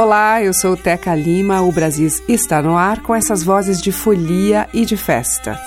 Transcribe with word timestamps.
Olá, 0.00 0.42
eu 0.42 0.54
sou 0.54 0.78
Teca 0.78 1.14
Lima. 1.14 1.60
O 1.60 1.70
Brasil 1.70 2.08
está 2.26 2.62
no 2.62 2.74
ar 2.74 3.02
com 3.02 3.14
essas 3.14 3.42
vozes 3.42 3.82
de 3.82 3.92
folia 3.92 4.66
e 4.72 4.86
de 4.86 4.96
festa. 4.96 5.60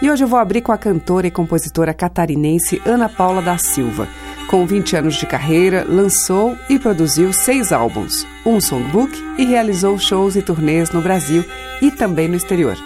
E 0.00 0.08
hoje 0.08 0.22
eu 0.22 0.28
vou 0.28 0.38
abrir 0.38 0.60
com 0.60 0.70
a 0.70 0.78
cantora 0.78 1.26
e 1.26 1.30
compositora 1.32 1.92
catarinense 1.92 2.80
Ana 2.86 3.08
Paula 3.08 3.42
da 3.42 3.58
Silva. 3.58 4.06
Com 4.48 4.64
20 4.64 4.94
anos 4.94 5.16
de 5.16 5.26
carreira, 5.26 5.84
lançou 5.88 6.56
e 6.68 6.78
produziu 6.78 7.32
seis 7.32 7.72
álbuns, 7.72 8.24
um 8.46 8.60
songbook 8.60 9.12
e 9.38 9.44
realizou 9.44 9.98
shows 9.98 10.36
e 10.36 10.42
turnês 10.42 10.92
no 10.92 11.02
Brasil 11.02 11.44
e 11.82 11.90
também 11.90 12.28
no 12.28 12.36
exterior. 12.36 12.76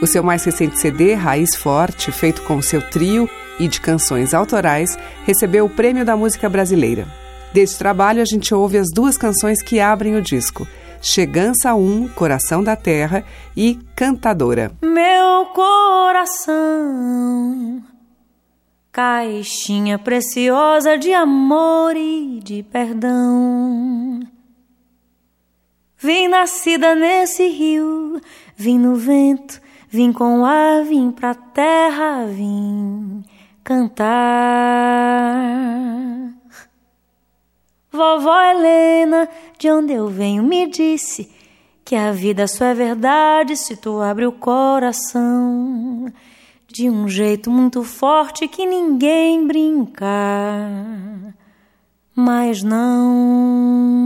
O 0.00 0.06
seu 0.06 0.22
mais 0.22 0.42
recente 0.42 0.78
CD, 0.78 1.12
Raiz 1.12 1.54
Forte, 1.54 2.10
feito 2.10 2.40
com 2.44 2.62
seu 2.62 2.80
trio 2.80 3.28
e 3.58 3.68
de 3.68 3.80
canções 3.80 4.34
autorais, 4.34 4.98
recebeu 5.24 5.64
o 5.64 5.70
Prêmio 5.70 6.04
da 6.04 6.16
Música 6.16 6.48
Brasileira. 6.48 7.06
Deste 7.52 7.78
trabalho, 7.78 8.20
a 8.20 8.24
gente 8.24 8.54
ouve 8.54 8.76
as 8.76 8.90
duas 8.92 9.16
canções 9.16 9.62
que 9.62 9.80
abrem 9.80 10.14
o 10.14 10.22
disco. 10.22 10.68
Chegança 11.00 11.74
1, 11.74 12.08
Coração 12.08 12.62
da 12.62 12.76
Terra 12.76 13.24
e 13.56 13.78
Cantadora. 13.94 14.72
Meu 14.82 15.46
coração, 15.54 16.52
caixinha 18.92 19.98
preciosa 19.98 20.98
de 20.98 21.12
amor 21.12 21.96
e 21.96 22.40
de 22.42 22.62
perdão. 22.62 24.20
Vim 25.98 26.28
nascida 26.28 26.94
nesse 26.94 27.48
rio, 27.48 28.20
vim 28.54 28.78
no 28.78 28.96
vento, 28.96 29.60
vim 29.88 30.12
com 30.12 30.44
ar, 30.44 30.84
vim 30.84 31.10
pra 31.10 31.34
terra, 31.34 32.26
vim 32.26 33.24
cantar. 33.66 35.34
Vovó 37.90 38.40
Helena, 38.42 39.28
de 39.58 39.68
onde 39.72 39.92
eu 39.92 40.06
venho, 40.06 40.44
me 40.44 40.70
disse 40.70 41.28
que 41.84 41.96
a 41.96 42.12
vida 42.12 42.46
só 42.46 42.66
é 42.66 42.74
verdade 42.74 43.56
se 43.56 43.74
tu 43.76 44.00
abre 44.00 44.24
o 44.24 44.30
coração 44.30 46.06
de 46.68 46.88
um 46.88 47.08
jeito 47.08 47.50
muito 47.50 47.82
forte 47.82 48.46
que 48.46 48.64
ninguém 48.64 49.44
brinca. 49.48 50.06
Mas 52.14 52.62
não. 52.62 53.96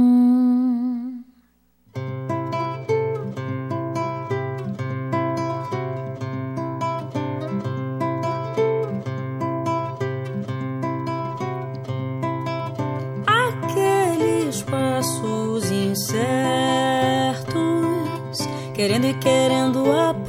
Querendo 18.81 19.06
e 19.09 19.12
querendo 19.12 19.92
aprender. 19.92 20.19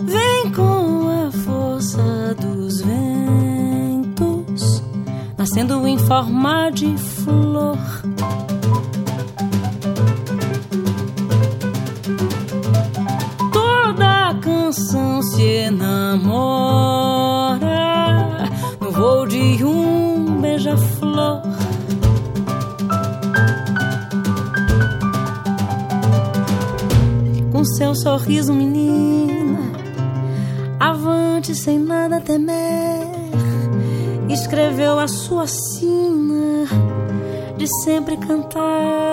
Vem 0.00 0.52
com 0.52 1.26
a 1.26 1.32
força 1.32 2.36
dos 2.40 2.80
ventos, 2.82 4.82
nascendo 5.36 5.86
em 5.86 5.98
forma 5.98 6.70
de 6.70 6.96
sorriso, 28.04 28.52
menina, 28.52 29.60
avante 30.78 31.54
sem 31.54 31.78
nada 31.78 32.20
temer. 32.20 33.00
Escreveu 34.28 34.98
a 34.98 35.08
sua 35.08 35.46
sina 35.46 36.66
de 37.56 37.66
sempre 37.82 38.18
cantar 38.18 39.03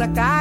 na 0.00 0.39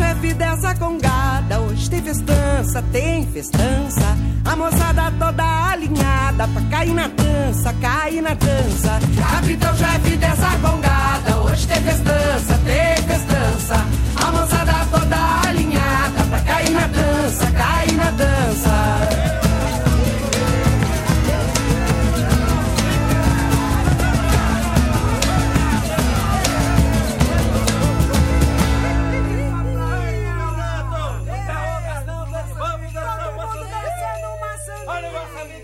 Capitão-chefe 0.00 0.34
dessa 0.34 0.74
congada, 0.76 1.60
hoje 1.60 1.90
tem 1.90 2.02
festança, 2.02 2.82
tem 2.90 3.26
festança. 3.26 4.16
A 4.46 4.56
moçada 4.56 5.12
toda 5.18 5.70
alinhada 5.70 6.48
pra 6.48 6.62
cair 6.70 6.94
na 6.94 7.06
dança, 7.08 7.74
cair 7.74 8.22
na 8.22 8.32
dança. 8.32 8.98
Capitão-chefe 9.30 10.16
dessa 10.16 10.48
congada, 10.62 11.36
hoje 11.42 11.66
tem 11.68 11.82
festança, 11.82 12.58
tem 12.64 12.96
festança. 13.06 13.84
A 14.16 14.32
moçada 14.32 14.86
toda 14.90 15.48
alinhada 15.48 16.24
pra 16.30 16.40
cair 16.40 16.70
na 16.70 16.86
dança, 16.86 17.50
cair 17.50 17.92
na 17.92 18.10
dança. 18.10 19.09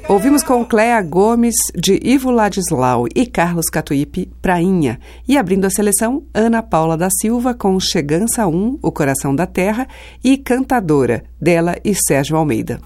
Ouvimos 0.09 0.45
com 0.45 0.65
Cléa 0.65 1.03
Gomes, 1.03 1.57
de 1.75 1.99
Ivo 2.01 2.31
Ladislau 2.31 3.07
e 3.13 3.27
Carlos 3.27 3.67
Catuípe, 3.67 4.31
Prainha. 4.41 5.01
E 5.27 5.37
abrindo 5.37 5.65
a 5.65 5.71
seleção, 5.71 6.23
Ana 6.33 6.63
Paula 6.63 6.97
da 6.97 7.09
Silva 7.11 7.53
com 7.53 7.79
Chegança 7.81 8.47
1, 8.47 8.79
O 8.81 8.93
Coração 8.93 9.35
da 9.35 9.47
Terra, 9.47 9.89
e 10.23 10.39
Cantadora, 10.39 11.25
dela 11.41 11.77
e 11.85 11.93
Sérgio 11.93 12.37
Almeida. 12.37 12.81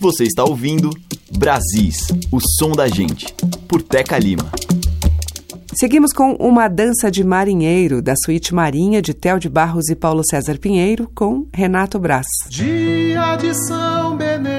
Você 0.00 0.24
está 0.24 0.42
ouvindo 0.42 0.90
Brasis, 1.38 2.08
o 2.32 2.40
som 2.40 2.72
da 2.72 2.88
gente, 2.88 3.32
por 3.68 3.80
Teca 3.80 4.18
Lima. 4.18 4.50
Seguimos 5.78 6.12
com 6.12 6.32
Uma 6.40 6.66
Dança 6.66 7.08
de 7.08 7.22
Marinheiro, 7.22 8.02
da 8.02 8.14
suíte 8.24 8.52
Marinha, 8.52 9.00
de 9.00 9.14
Theo 9.14 9.38
de 9.38 9.48
Barros 9.48 9.88
e 9.88 9.94
Paulo 9.94 10.22
César 10.28 10.58
Pinheiro, 10.58 11.08
com 11.14 11.46
Renato 11.54 12.00
Brás. 12.00 12.26
Dia 12.50 13.36
de 13.36 13.54
São 13.54 14.16
Benedito, 14.16 14.57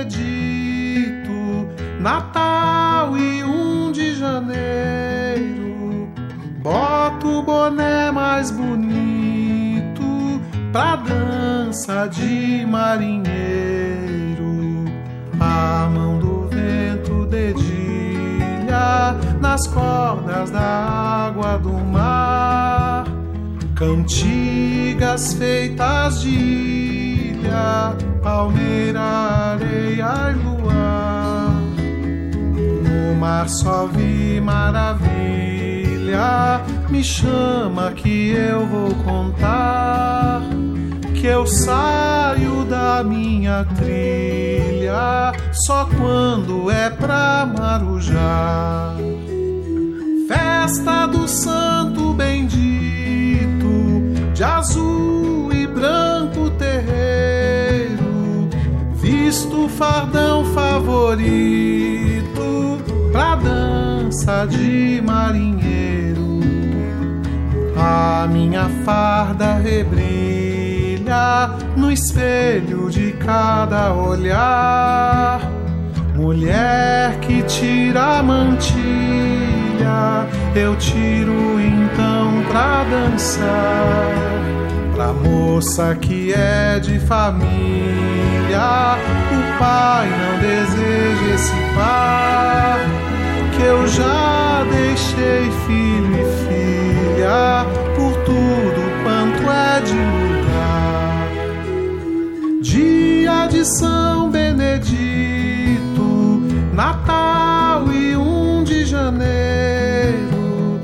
Natal 2.00 3.18
e 3.18 3.44
1 3.44 3.92
de 3.92 4.16
janeiro. 4.16 6.08
Boto 6.62 7.40
o 7.40 7.44
boné 7.44 8.10
mais 8.10 8.50
bonito 8.52 10.42
pra 10.72 10.96
dança 10.96 12.08
de 12.08 12.66
marinheiro. 12.66 13.26
A 15.42 15.90
mão 15.94 16.20
do 16.20 16.48
vento 16.48 17.26
dedilha 17.26 19.18
nas 19.42 19.68
cordas 19.68 20.52
da 20.52 21.28
água 21.28 21.58
do 21.58 21.74
mar. 21.74 23.04
Cantigas 23.76 25.34
feitas 25.34 26.22
de 26.22 26.30
ilha, 26.30 27.94
palmeira, 28.24 29.02
areia 29.02 30.32
e 30.32 30.34
luar. 30.44 31.39
No 33.10 33.16
mar 33.16 33.50
só 33.50 33.88
vi 33.88 34.40
maravilha, 34.40 35.02
me 36.90 37.04
chama 37.04 37.92
que 37.92 38.30
eu 38.30 38.68
vou 38.68 38.94
contar. 39.04 40.44
Que 41.16 41.26
eu 41.26 41.48
saio 41.48 42.64
da 42.66 43.04
minha 43.04 43.66
trilha 43.76 45.34
só 45.52 45.90
quando 45.98 46.70
é 46.70 46.92
pra 46.92 47.52
marujar. 47.58 48.96
Festa 50.28 51.08
do 51.08 51.28
Santo 51.28 52.14
Bendito, 52.14 52.54
de 54.36 54.44
azul 54.44 55.52
e 55.52 55.66
branco 55.66 56.52
terreiro, 56.52 58.48
visto 58.94 59.66
o 59.66 59.70
fardão 59.70 60.46
favorito 60.54 61.90
pra 63.20 63.36
dança 63.36 64.48
de 64.48 65.04
marinheiro. 65.06 66.40
A 67.76 68.26
minha 68.32 68.70
farda 68.86 69.56
rebrilha 69.56 71.50
no 71.76 71.92
espelho 71.92 72.90
de 72.90 73.12
cada 73.12 73.94
olhar. 73.94 75.42
Mulher 76.16 77.20
que 77.20 77.44
tira 77.44 78.20
a 78.20 78.24
mantilha, 78.24 78.80
eu 80.56 80.78
tiro 80.78 81.60
então 81.60 82.42
pra 82.50 82.86
dançar. 82.86 84.14
Pra 84.96 85.12
moça 85.12 85.94
que 85.96 86.34
é 86.34 86.80
de 86.80 86.98
família, 87.02 87.50
o 89.34 89.60
pai 89.60 90.08
não 90.08 90.40
deseja 90.40 91.36
esse 91.36 91.56
par. 91.76 93.09
Que 93.60 93.66
eu 93.66 93.86
já 93.90 94.64
deixei 94.72 95.52
filho 95.68 96.16
e 96.16 96.24
filha 96.48 97.66
por 97.94 98.14
tudo 98.24 98.82
quanto 99.04 99.52
é 99.52 99.82
de 99.82 100.00
lugar. 100.16 101.28
Dia 102.62 103.48
de 103.48 103.66
São 103.66 104.30
Benedito, 104.30 106.08
Natal 106.74 107.92
e 107.92 108.16
1 108.16 108.64
de 108.64 108.86
janeiro. 108.86 110.80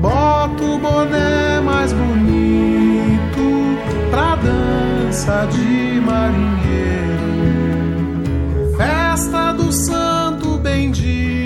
Boto 0.00 0.64
o 0.64 0.78
boné 0.78 1.60
mais 1.60 1.92
bonito 1.92 3.76
pra 4.10 4.36
dança 4.36 5.46
de 5.52 6.00
marinheiro. 6.00 6.54
Festa 8.78 9.52
do 9.52 9.70
Santo 9.70 10.56
Bendito, 10.56 11.43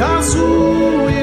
de 0.00 0.04
azul 0.04 1.19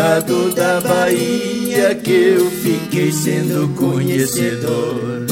estado 0.00 0.50
da 0.54 0.80
Bahia 0.80 1.94
que 1.94 2.10
eu 2.10 2.50
fiquei 2.50 3.12
sendo 3.12 3.68
conhecedor 3.74 5.26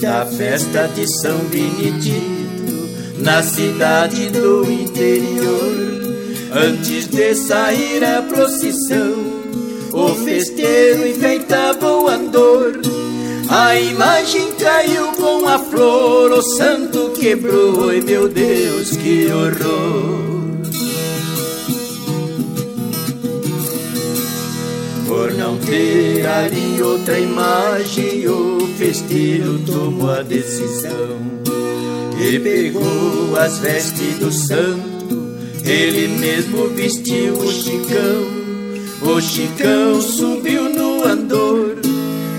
da 0.00 0.26
festa 0.26 0.88
de 0.88 1.06
São 1.20 1.38
Benedito 1.44 2.88
na 3.18 3.40
cidade 3.40 4.30
do 4.30 4.68
interior. 4.68 6.02
Antes 6.52 7.06
de 7.06 7.36
sair 7.36 8.02
a 8.04 8.20
procissão, 8.22 9.14
o 9.92 10.08
festeiro 10.24 11.06
enfeitava 11.06 11.88
o 11.88 12.08
andor. 12.08 12.80
A 13.48 13.78
imagem 13.78 14.50
caiu 14.58 15.12
com 15.12 15.46
a 15.46 15.56
flor, 15.56 16.32
o 16.32 16.42
santo 16.42 17.10
quebrou, 17.10 17.94
e 17.94 18.00
meu 18.00 18.28
Deus, 18.28 18.90
que 18.96 19.28
horror! 19.30 20.23
Não 25.34 25.58
ter 25.58 26.26
ali 26.26 26.80
outra 26.82 27.18
imagem, 27.18 28.26
o 28.28 28.66
festeiro 28.78 29.58
tomou 29.66 30.10
a 30.10 30.22
decisão 30.22 31.18
e 32.20 32.38
pegou 32.38 33.36
as 33.36 33.58
vestes 33.58 34.18
do 34.18 34.30
santo. 34.30 35.34
Ele 35.64 36.08
mesmo 36.18 36.68
vestiu 36.68 37.34
o 37.34 37.50
chicão, 37.50 39.14
o 39.14 39.20
chicão 39.20 40.00
subiu 40.00 40.68
no 40.68 41.04
andor 41.04 41.78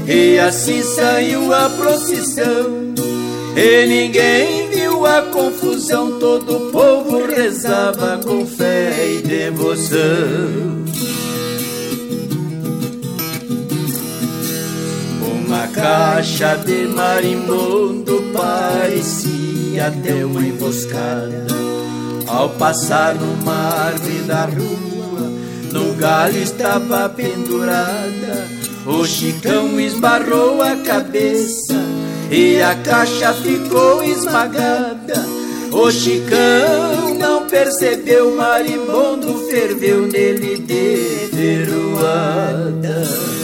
e 0.07 0.37
assim 0.39 0.81
saiu 0.81 1.53
a 1.53 1.69
procissão. 1.69 2.93
E 3.55 3.87
ninguém 3.87 4.69
viu 4.69 5.05
a 5.05 5.21
confusão, 5.23 6.19
todo 6.19 6.57
o 6.57 6.71
povo 6.71 7.25
rezava 7.25 8.19
com 8.23 8.45
fé 8.45 8.93
e 9.13 9.21
devoção. 9.21 10.85
Caixa 15.75 16.55
de 16.65 16.87
marimbondo 16.87 18.31
parecia 18.33 19.87
até 19.87 20.25
uma 20.25 20.41
emboscada. 20.41 21.45
Ao 22.27 22.49
passar 22.51 23.15
numa 23.15 23.53
árvore 23.53 24.19
da 24.25 24.45
rua, 24.45 25.31
no 25.71 25.93
galho 25.95 26.41
estava 26.41 27.09
pendurada. 27.09 28.47
O 28.85 29.05
Chicão 29.05 29.79
esbarrou 29.79 30.61
a 30.61 30.75
cabeça 30.77 31.75
e 32.31 32.61
a 32.61 32.75
caixa 32.75 33.33
ficou 33.33 34.03
esmagada. 34.03 35.25
O 35.71 35.91
Chicão 35.91 37.15
não 37.19 37.45
percebeu, 37.47 38.35
marimbondo 38.35 39.37
ferveu 39.49 40.07
nele 40.07 40.59
de 40.59 41.29
ferroada. 41.35 43.34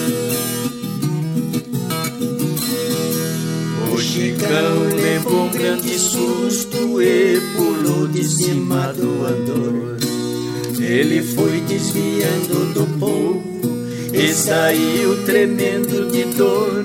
Chicão 4.41 4.87
levou 4.99 5.43
um 5.43 5.49
grande 5.49 5.99
susto 5.99 6.99
e 6.99 7.39
pulou 7.55 8.07
de 8.07 8.23
cima 8.23 8.91
do 8.91 9.23
andor. 9.23 9.97
Ele 10.79 11.21
foi 11.21 11.61
desviando 11.67 12.73
do 12.73 12.99
povo 12.99 13.43
e 14.11 14.33
saiu 14.33 15.23
tremendo 15.25 16.09
de 16.11 16.23
dor. 16.35 16.83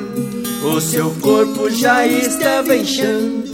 O 0.71 0.81
seu 0.83 1.11
corpo 1.23 1.71
já 1.71 2.07
estava 2.07 2.77
inchando 2.77 3.51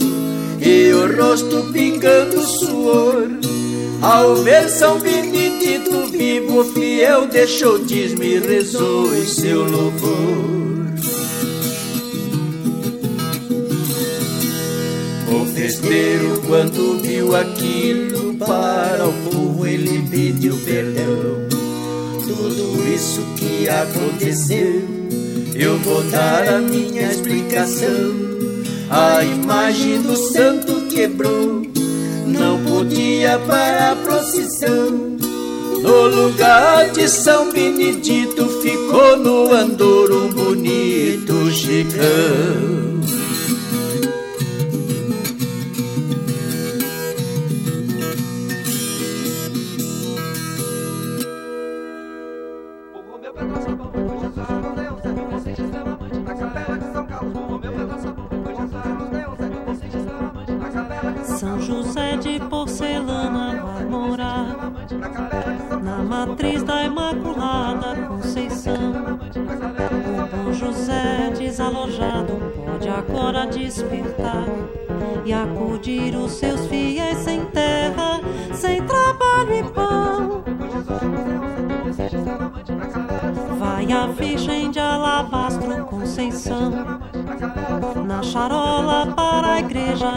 e 0.59 0.91
o 0.91 1.15
rosto 1.15 1.71
pingando 1.71 2.41
suor. 2.41 3.29
Ao 4.01 4.35
ver 4.35 4.67
São 4.67 4.99
Benedito 4.99 6.07
vivo, 6.07 6.65
fiel 6.73 7.25
deixou 7.27 7.79
dízimo 7.79 8.23
e 8.23 8.37
rezou 8.37 9.15
em 9.15 9.25
seu 9.25 9.63
louvor. 9.63 10.72
O 15.63 15.65
festeiro, 15.65 16.41
quando 16.45 17.01
viu 17.01 17.33
aquilo, 17.37 18.33
para 18.33 19.07
o 19.07 19.13
povo 19.23 19.65
ele 19.65 20.05
pediu 20.11 20.57
perdão. 20.57 21.47
Tudo 22.27 22.93
isso 22.93 23.21
que 23.37 23.69
aconteceu, 23.69 24.83
eu 25.55 25.77
vou 25.77 26.03
dar 26.03 26.49
a 26.49 26.59
minha 26.59 27.09
explicação. 27.09 28.13
A 28.89 29.23
imagem 29.23 30.01
do 30.01 30.17
santo 30.17 30.81
quebrou, 30.93 31.61
não 32.27 32.61
podia 32.65 33.39
para 33.47 33.93
a 33.93 33.95
procissão. 33.95 34.91
No 35.81 36.07
lugar 36.07 36.89
de 36.91 37.07
São 37.07 37.53
Benedito 37.53 38.49
ficou 38.61 39.15
no 39.15 39.53
andor 39.53 40.11
um 40.11 40.27
bonito 40.27 41.49
chicão. 41.51 42.83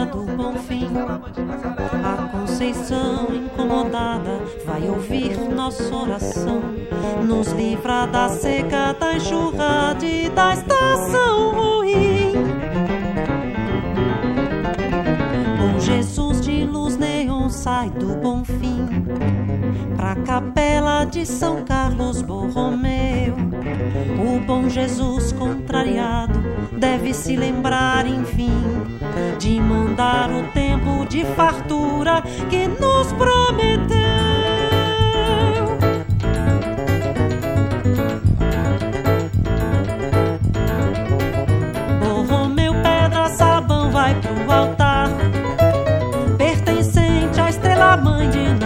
Do 0.07 0.23
Bonfim. 0.35 0.87
A 2.03 2.27
Conceição 2.29 3.27
incomodada 3.33 4.41
vai 4.65 4.87
ouvir 4.89 5.37
nossa 5.53 5.93
oração, 5.95 6.61
nos 7.23 7.51
livra 7.51 8.05
da 8.05 8.29
seca, 8.29 8.93
da 8.93 9.15
enxurrada 9.15 10.05
e 10.05 10.29
da 10.29 10.53
estação 10.53 11.51
ruim. 11.51 12.33
Bom 15.57 15.79
Jesus 15.79 16.41
de 16.41 16.63
luz 16.65 16.97
neon 16.97 17.49
sai 17.49 17.89
do 17.89 18.15
Bonfim 18.17 18.85
pra 19.95 20.15
capela 20.15 21.05
de 21.05 21.25
São 21.25 21.63
Carlos 21.63 22.21
Borromeu. 22.21 23.46
O 24.19 24.39
bom 24.39 24.69
Jesus 24.69 25.31
contrariado 25.31 26.39
deve 26.71 27.13
se 27.13 27.35
lembrar, 27.35 28.05
enfim, 28.05 28.51
de 29.39 29.59
mandar 29.59 30.31
o 30.31 30.43
tempo 30.51 31.05
de 31.05 31.23
fartura 31.25 32.21
que 32.49 32.67
nos 32.67 33.11
prometeu. 33.13 33.97
Borromeu, 41.99 42.73
pedra, 42.73 43.29
sabão, 43.29 43.91
vai 43.91 44.15
pro 44.15 44.51
altar, 44.51 45.09
pertencente 46.37 47.39
à 47.39 47.49
estrela 47.49 47.97
mãe 47.97 48.29
de 48.29 48.56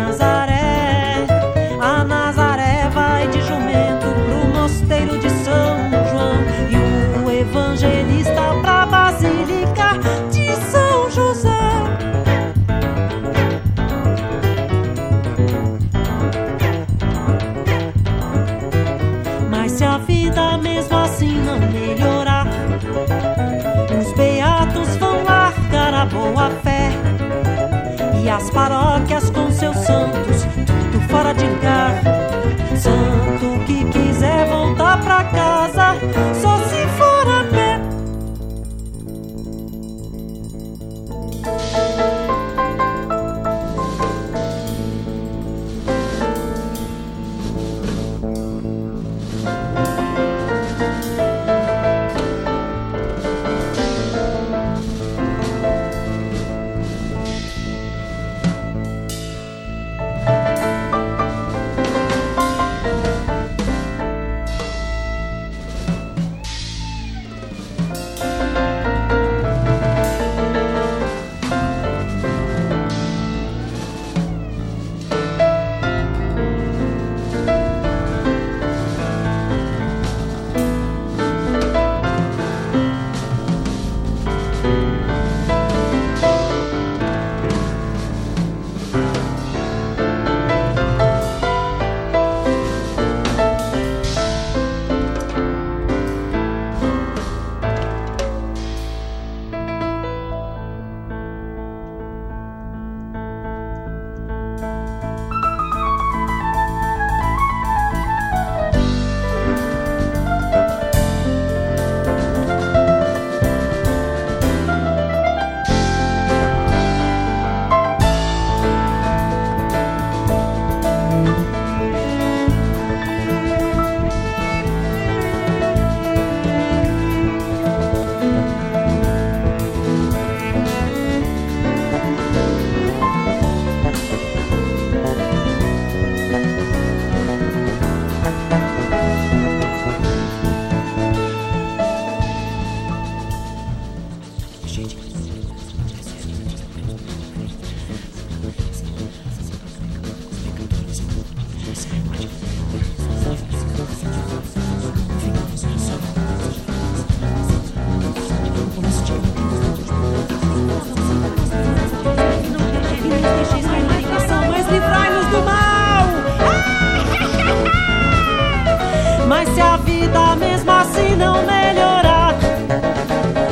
Mas 169.31 169.47
se 169.53 169.61
a 169.61 169.77
vida 169.77 170.35
mesmo 170.35 170.69
assim 170.69 171.15
não 171.15 171.45
melhorar, 171.45 172.35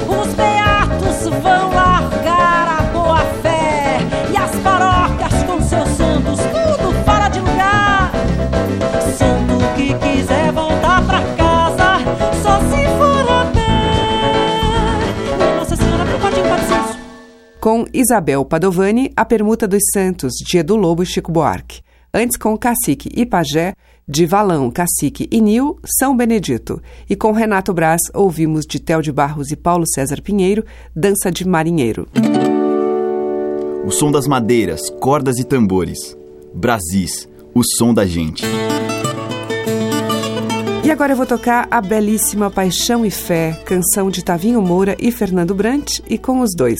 os 0.09 0.33
beatos 0.33 1.29
vão 1.41 1.73
largar 1.73 2.79
a 2.79 2.81
boa 2.91 3.23
fé 3.41 3.99
e 4.29 4.35
as 4.35 4.53
paróquias 4.57 5.41
com 5.43 5.61
seus 5.61 5.87
santos, 5.91 6.37
tudo 6.37 6.91
fora 7.05 7.29
de 7.29 7.39
lugar. 7.39 8.11
Santo 9.17 9.57
que 9.77 9.93
quiser 9.93 10.51
voltar 10.51 11.01
pra 11.05 11.21
casa, 11.37 11.99
só 12.43 12.59
se 12.59 12.83
for 12.97 13.25
a 13.31 13.45
pé. 13.53 15.55
Nossa 15.55 15.77
Senhora, 15.77 16.03
pode 16.19 16.41
isso. 16.41 16.99
Com 17.61 17.85
Isabel 17.93 18.43
Padovani, 18.43 19.13
a 19.15 19.23
permuta 19.23 19.65
dos 19.65 19.83
santos, 19.93 20.33
Dia 20.45 20.61
do 20.61 20.75
Lobo 20.75 21.03
e 21.03 21.05
Chico 21.05 21.31
Buarque. 21.31 21.79
Antes 22.13 22.37
com 22.37 22.57
Cacique 22.57 23.09
e 23.15 23.25
Pajé, 23.25 23.73
de 24.09 24.25
Valão, 24.25 24.71
Cacique 24.71 25.29
e 25.31 25.39
Nil, 25.39 25.77
São 25.99 26.17
Benedito. 26.17 26.81
E 27.07 27.15
com 27.15 27.31
Renato 27.31 27.71
Braz, 27.71 28.01
ouvimos 28.11 28.65
de 28.65 28.79
Tel 28.79 29.03
de 29.03 29.11
Barros 29.11 29.51
e 29.51 29.55
Paulo 29.55 29.85
César 29.87 30.19
Pinheiro, 30.23 30.65
Dança 30.95 31.31
de 31.31 31.47
Marinheiro. 31.47 32.07
O 33.85 33.91
som 33.91 34.11
das 34.11 34.25
madeiras, 34.25 34.89
cordas 34.99 35.37
e 35.37 35.43
tambores. 35.43 36.17
Brasis, 36.51 37.29
o 37.53 37.61
som 37.63 37.93
da 37.93 38.05
gente. 38.05 38.43
E 40.83 40.89
agora 40.89 41.13
eu 41.13 41.17
vou 41.17 41.27
tocar 41.27 41.67
a 41.69 41.79
belíssima 41.79 42.49
Paixão 42.49 43.05
e 43.05 43.11
Fé, 43.11 43.61
canção 43.63 44.09
de 44.09 44.25
Tavinho 44.25 44.59
Moura 44.59 44.97
e 44.99 45.11
Fernando 45.11 45.53
Brant, 45.53 45.99
e 46.09 46.17
com 46.17 46.41
os 46.41 46.55
dois. 46.55 46.79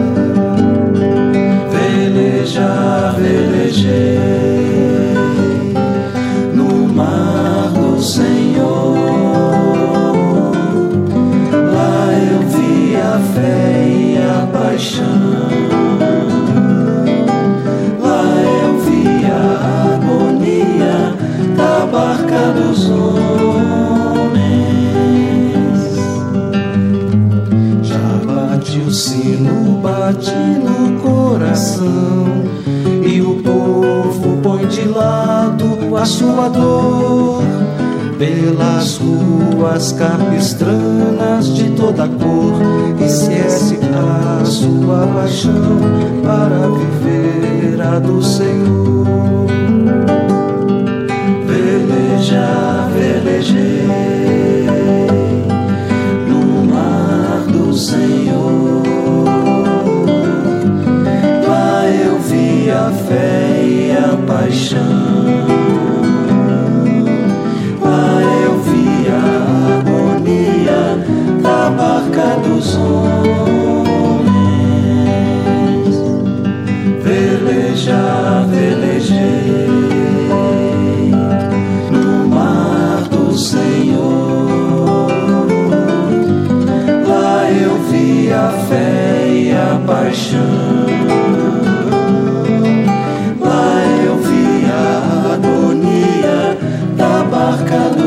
sua 36.05 36.49
dor 36.49 37.41
pelas 38.17 38.97
ruas 38.97 39.91
capistranas 39.93 41.53
de 41.55 41.71
toda 41.71 42.07
cor 42.07 42.53
esquece 43.03 43.79
a 43.95 44.45
sua 44.45 45.07
paixão 45.07 45.79
para 46.23 46.69
viver 46.69 47.81
a 47.81 47.97
do 47.99 48.21
Senhor. 48.21 49.47
Veleja 51.47 52.87
velejei 52.93 53.87
no 56.27 56.65
mar 56.65 57.43
do 57.47 57.73
Senhor. 57.73 58.83
Lá 61.47 61.89
eu 61.89 62.19
vi 62.19 62.69
a 62.69 62.91
fé 63.07 63.60
e 64.51 65.20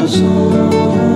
corazón. 0.05 1.14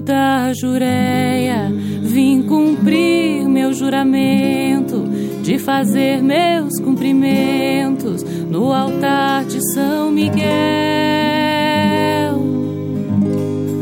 Da 0.00 0.52
Jureia, 0.52 1.72
vim 2.02 2.42
cumprir 2.42 3.48
meu 3.48 3.72
juramento 3.72 5.04
de 5.42 5.58
fazer 5.58 6.22
meus 6.22 6.80
cumprimentos 6.80 8.22
no 8.22 8.72
altar 8.72 9.44
de 9.44 9.60
São 9.72 10.10
Miguel. 10.10 10.44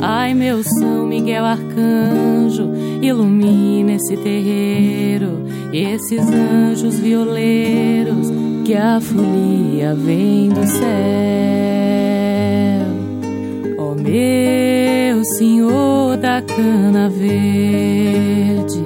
Ai, 0.01 0.35
meu 0.35 0.63
São 0.63 1.07
Miguel 1.07 1.45
Arcanjo, 1.45 2.71
ilumina 3.01 3.93
esse 3.93 4.17
terreiro 4.17 5.45
e 5.73 5.79
esses 5.79 6.27
anjos 6.29 6.99
violeiros 6.99 8.29
que 8.65 8.75
a 8.75 9.01
folia 9.01 9.95
vem 9.95 10.49
do 10.49 10.67
céu. 10.67 12.02
Meu 14.13 15.25
Senhor 15.39 16.19
da 16.19 16.43
cana 16.43 17.09
verde, 17.09 18.85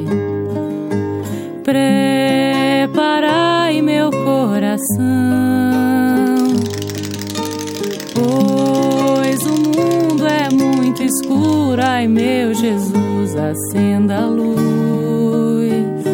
preparai 1.65 3.83
meu 3.83 4.13
coração, 4.13 4.87
pois 8.15 9.41
o 9.47 9.57
mundo 9.65 10.29
é 10.29 10.49
muito 10.49 11.03
escuro, 11.03 11.83
ai 11.83 12.07
meu 12.07 12.55
Jesus, 12.55 13.35
acenda 13.35 14.19
a 14.19 14.29
luz 14.29 16.05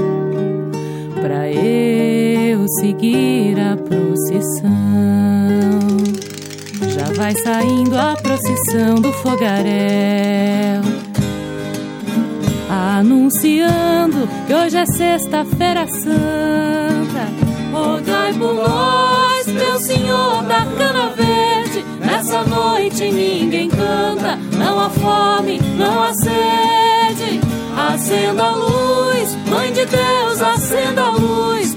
para 1.21 1.53
eu 1.53 2.65
seguir 2.81 3.61
a 3.61 3.77
procissão. 3.77 5.32
Vai 7.23 7.37
saindo 7.37 7.97
a 7.97 8.17
procissão 8.17 8.97
do 8.97 9.13
fogaréu, 9.13 10.83
anunciando 12.69 14.29
que 14.45 14.53
hoje 14.53 14.77
é 14.77 14.85
sexta-feira 14.87 15.87
santa. 15.87 17.29
Rogai 17.73 18.33
por 18.33 18.55
nós, 18.55 19.47
meu 19.47 19.79
Senhor 19.79 20.43
da 20.43 20.67
cana 20.77 21.11
verde. 21.11 21.85
Nessa 22.01 22.43
noite 22.43 23.09
ninguém 23.13 23.69
canta, 23.69 24.37
não 24.59 24.81
há 24.81 24.91
fome, 24.91 25.61
não 25.79 26.03
há 26.03 26.13
sede. 26.15 27.41
Acenda 27.77 28.47
a 28.47 28.57
luz, 28.57 29.37
Mãe 29.49 29.73
de 29.73 29.87
Deus, 29.87 30.43
acenda 30.43 31.03
a 31.03 31.11
luz, 31.11 31.77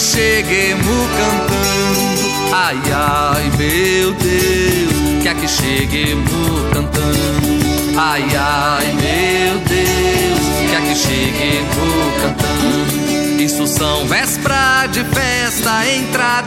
cheguemos 0.00 1.08
cantando. 1.16 2.52
Ai, 2.52 2.80
ai, 2.92 3.50
meu 3.56 4.12
Deus, 4.14 5.22
que 5.22 5.28
aqui 5.28 5.46
cheguemos 5.46 6.72
cantando. 6.72 7.98
Ai, 7.98 8.24
ai, 8.36 8.86
meu 8.94 9.58
Deus, 9.60 10.70
que 10.70 10.76
aqui 10.76 10.96
cheguemos 10.96 12.22
cantando. 12.22 13.40
Isso 13.42 13.66
são 13.66 14.06
véspera 14.06 14.86
de 14.86 15.04
festa, 15.04 15.86
entrada 15.86 16.39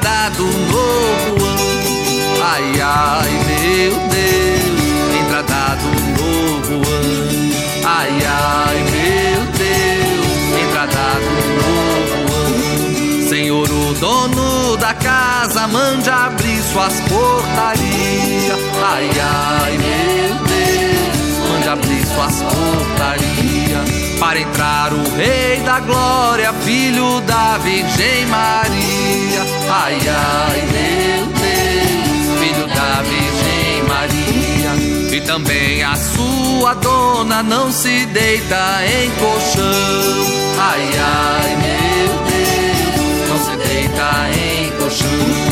mande 15.74 16.10
abrir 16.10 16.62
suas 16.72 16.94
portarias. 17.02 18.60
Ai, 18.86 19.10
ai, 19.20 19.78
meu 19.80 20.36
Deus, 20.48 21.50
mande 21.50 21.68
abrir 21.68 22.06
suas 22.06 22.36
portarias. 22.44 24.20
Para 24.20 24.40
entrar 24.40 24.94
o 24.94 25.16
Rei 25.18 25.60
da 25.66 25.80
Glória, 25.80 26.54
Filho 26.64 27.20
da 27.22 27.58
Virgem 27.58 28.26
Maria. 28.28 29.42
Ai, 29.70 29.98
ai, 30.08 30.62
meu 30.72 31.26
Deus, 31.26 32.40
Filho 32.40 32.68
da 32.68 33.02
Virgem 33.02 33.84
Maria. 33.88 35.18
E 35.18 35.22
também 35.22 35.84
a 35.84 35.96
sua 35.96 36.76
dona 36.76 37.42
não 37.42 37.72
se 37.72 38.06
deita 38.06 38.80
em 38.86 39.10
colchão. 39.20 40.44
Ai, 40.60 40.90
ai, 41.00 41.56
meu 41.58 42.14
Deus, 42.30 43.30
não 43.30 43.38
se 43.40 43.68
deita 43.68 44.30
em 44.40 44.72
colchão. 44.78 45.43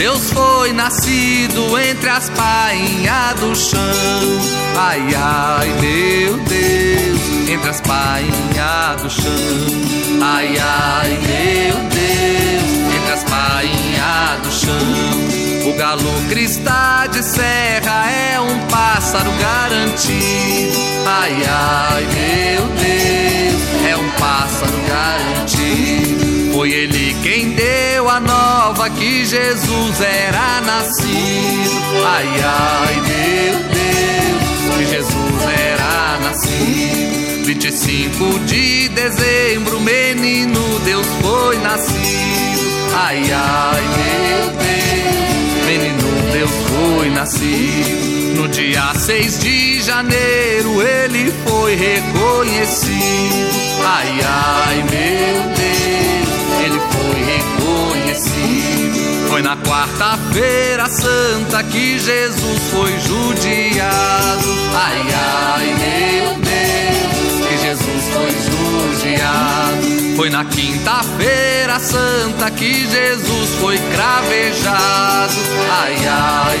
Deus 0.00 0.30
foi 0.32 0.72
nascido 0.72 1.78
entre 1.78 2.08
as 2.08 2.30
painhas 2.30 3.38
do 3.38 3.54
chão. 3.54 3.78
Ai, 4.74 5.14
ai, 5.14 5.68
meu 5.78 6.38
Deus, 6.38 7.50
entre 7.50 7.68
as 7.68 7.82
painhas 7.82 9.02
do 9.02 9.10
chão. 9.10 10.22
Ai, 10.22 10.56
ai, 10.58 11.10
meu 11.10 11.76
Deus, 11.90 12.94
entre 12.96 13.12
as 13.12 13.24
painhas 13.24 14.40
do 14.42 14.50
chão. 14.50 15.70
O 15.70 15.76
galo 15.76 16.28
crista 16.30 17.06
de 17.12 17.22
serra 17.22 18.10
é 18.10 18.40
um 18.40 18.58
pássaro 18.68 19.30
garantido. 19.38 20.78
Ai, 21.06 21.42
ai, 21.46 22.06
meu 22.06 22.66
Deus, 22.68 23.86
é 23.86 23.96
um 23.98 24.10
pássaro 24.12 24.80
garantido. 24.88 26.09
Foi 26.60 26.70
ele 26.72 27.16
quem 27.22 27.52
deu 27.52 28.06
a 28.06 28.20
nova 28.20 28.90
que 28.90 29.24
Jesus 29.24 29.98
era 29.98 30.60
nascido. 30.60 32.04
Ai, 32.04 32.26
ai, 32.44 32.94
meu 33.00 33.58
Deus, 33.70 34.76
que 34.76 34.84
Jesus 34.84 35.42
era 35.58 36.18
nascido. 36.22 37.46
25 37.46 38.38
de 38.40 38.90
dezembro, 38.90 39.80
menino 39.80 40.60
Deus 40.84 41.06
foi 41.22 41.56
nascido. 41.60 42.94
Ai, 42.94 43.22
ai, 43.32 43.82
meu 43.96 44.50
Deus, 44.58 45.66
menino 45.66 46.30
Deus 46.30 46.50
foi 46.68 47.08
nascido. 47.08 48.36
No 48.36 48.48
dia 48.48 48.92
6 48.94 49.38
de 49.38 49.80
janeiro 49.80 50.82
ele 50.82 51.32
foi 51.42 51.74
reconhecido. 51.74 52.90
Ai, 53.82 54.20
ai, 54.22 54.76
meu 54.76 55.54
Deus, 55.54 56.09
foi 57.10 57.22
reconhecido. 57.22 59.00
Foi 59.28 59.42
na 59.42 59.56
quarta-feira 59.56 60.88
santa 60.88 61.62
que 61.64 61.98
Jesus 61.98 62.60
foi 62.70 62.98
judiado. 62.98 64.44
Ai, 64.74 65.02
ai, 65.14 65.66
meu 65.66 66.34
Deus, 66.34 67.48
que 67.48 67.58
Jesus 67.58 68.04
foi 68.12 68.30
judiado. 68.48 70.16
Foi 70.16 70.30
na 70.30 70.44
quinta-feira 70.44 71.78
santa 71.78 72.50
que 72.50 72.86
Jesus 72.86 73.54
foi 73.60 73.78
cravejado. 73.78 75.34
Ai, 75.70 75.96
ai, 76.06 76.58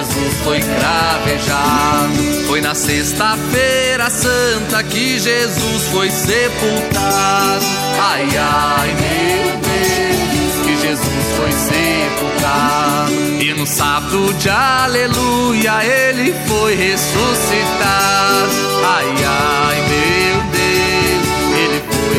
Jesus 0.00 0.34
foi 0.44 0.60
cravejado. 0.60 2.46
Foi 2.46 2.62
na 2.62 2.74
sexta-feira 2.74 4.08
santa 4.08 4.82
que 4.82 5.18
Jesus 5.18 5.88
foi 5.92 6.10
sepultado. 6.10 7.66
Ai, 8.00 8.26
ai, 8.38 8.88
meu 8.94 9.58
Deus, 9.58 10.54
que 10.64 10.74
Jesus 10.80 11.26
foi 11.36 11.52
sepultado. 11.52 13.12
E 13.42 13.52
no 13.52 13.66
sábado 13.66 14.32
de 14.34 14.48
aleluia 14.48 15.84
ele 15.84 16.34
foi 16.48 16.74
ressuscitado. 16.74 18.50
Ai, 18.82 19.04
ai, 19.26 19.76
meu 19.90 20.40
Deus, 20.50 21.26
ele 21.58 21.82
foi 21.90 22.14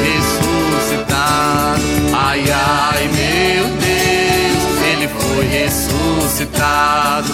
ressuscitado. 0.86 1.82
Ai, 2.14 2.44
ai, 2.48 3.10
meu 3.12 3.21
foi 5.34 5.48
ressuscitado. 5.48 7.34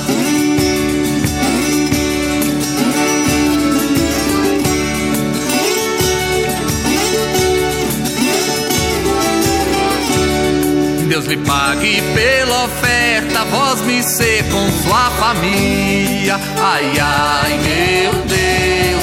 Deus 11.07 11.25
lhe 11.25 11.38
pague 11.38 12.01
pela 12.13 12.65
oferta, 12.65 13.45
vós 13.45 13.81
me 13.81 14.03
ser 14.03 14.43
com 14.51 14.69
sua 14.83 15.10
família. 15.12 16.39
Ai, 16.60 16.91
ai, 16.99 17.57
meu 17.57 18.12
Deus, 18.23 18.96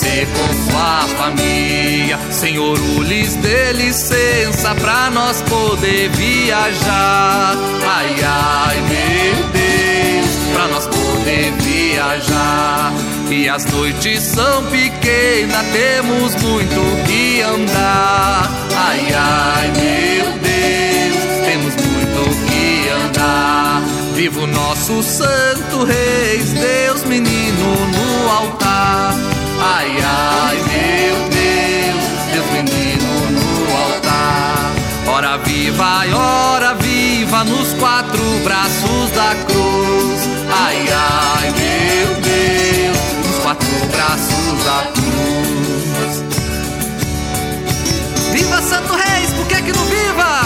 ser 0.00 0.26
com 0.26 0.70
sua 0.70 1.06
família. 1.18 2.18
Senhor, 2.30 2.78
lhes 3.02 3.34
dê 3.36 3.72
licença 3.72 4.74
pra 4.76 5.10
nós 5.10 5.42
poder 5.42 6.08
viajar. 6.10 7.54
Ai, 7.86 8.16
ai, 8.24 8.76
meu 8.88 9.44
Deus, 9.50 10.54
pra 10.54 10.68
nós 10.68 10.86
poder 10.86 11.52
viajar. 11.60 12.92
E 13.30 13.48
as 13.48 13.64
noites 13.66 14.22
são 14.22 14.64
pequenas, 14.66 15.66
temos 15.72 16.34
muito 16.36 17.06
que 17.06 17.42
andar. 17.42 18.50
Ai, 18.74 19.12
ai, 19.12 19.68
meu 19.68 20.32
Deus, 20.38 21.46
temos 21.46 21.74
muito 21.74 22.46
que 22.46 22.88
andar. 22.88 23.82
Viva 24.14 24.40
o 24.40 24.46
nosso 24.46 25.02
Santo 25.02 25.84
Reis, 25.84 26.52
Deus 26.52 27.04
menino 27.04 27.76
no 27.92 28.30
altar. 28.30 29.29
Ai, 29.72 29.90
ai, 30.02 30.56
meu 30.56 31.16
Deus, 31.30 32.04
Deus 32.32 32.46
menino 32.52 33.10
no 33.30 33.76
altar. 33.76 34.72
Ora 35.06 35.38
viva, 35.38 36.02
ora 36.14 36.74
viva, 36.74 37.44
nos 37.44 37.72
quatro 37.74 38.22
braços 38.44 39.10
da 39.14 39.34
cruz. 39.46 40.28
Ai, 40.52 40.88
ai, 40.92 41.50
meu 41.50 42.14
Deus, 42.20 42.98
nos 43.26 43.38
quatro 43.42 43.68
braços 43.92 44.64
da 44.64 44.82
cruz. 44.92 46.24
Viva 48.32 48.62
Santo 48.62 48.92
Reis, 48.94 49.30
por 49.36 49.46
que 49.46 49.62
que 49.62 49.72
não 49.72 49.84
viva? 49.84 50.40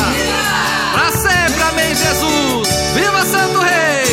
Pra 0.92 1.10
sempre, 1.12 1.62
amém, 1.62 1.94
Jesus. 1.94 2.68
Viva 2.94 3.24
Santo 3.24 3.58
Reis. 3.60 4.03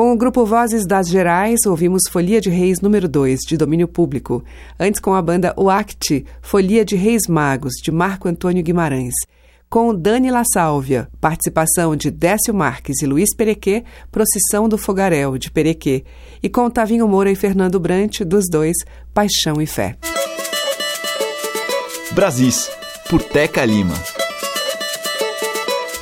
Com 0.00 0.14
o 0.14 0.16
grupo 0.16 0.46
Vozes 0.46 0.86
das 0.86 1.10
Gerais, 1.10 1.66
ouvimos 1.66 2.04
Folia 2.10 2.40
de 2.40 2.48
Reis 2.48 2.80
número 2.80 3.06
2, 3.06 3.40
de 3.40 3.54
domínio 3.58 3.86
público. 3.86 4.42
Antes 4.78 4.98
com 4.98 5.12
a 5.12 5.20
banda 5.20 5.52
O 5.58 5.68
Act, 5.68 6.24
Folia 6.40 6.86
de 6.86 6.96
Reis 6.96 7.24
Magos, 7.28 7.74
de 7.84 7.92
Marco 7.92 8.26
Antônio 8.26 8.62
Guimarães. 8.62 9.12
Com 9.68 9.94
Dani 9.94 10.30
La 10.30 10.42
Sálvia, 10.54 11.06
participação 11.20 11.94
de 11.94 12.10
Décio 12.10 12.54
Marques 12.54 13.02
e 13.02 13.06
Luiz 13.06 13.36
Perequê, 13.36 13.84
Procissão 14.10 14.70
do 14.70 14.78
Fogaréu, 14.78 15.36
de 15.36 15.50
Perequê. 15.50 16.02
E 16.42 16.48
com 16.48 16.70
Tavinho 16.70 17.06
Moura 17.06 17.30
e 17.30 17.36
Fernando 17.36 17.78
Brant, 17.78 18.20
dos 18.22 18.46
dois, 18.50 18.78
Paixão 19.12 19.60
e 19.60 19.66
Fé. 19.66 19.98
Brasis, 22.12 22.70
por 23.10 23.22
Teca 23.22 23.66
Lima. 23.66 23.96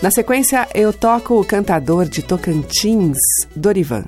Na 0.01 0.13
sequência, 0.13 0.69
eu 0.77 0.93
toco 0.93 1.41
o 1.41 1.45
cantador 1.45 2.09
de 2.09 2.23
Tocantins, 2.23 3.19
Dorivan. 3.57 4.05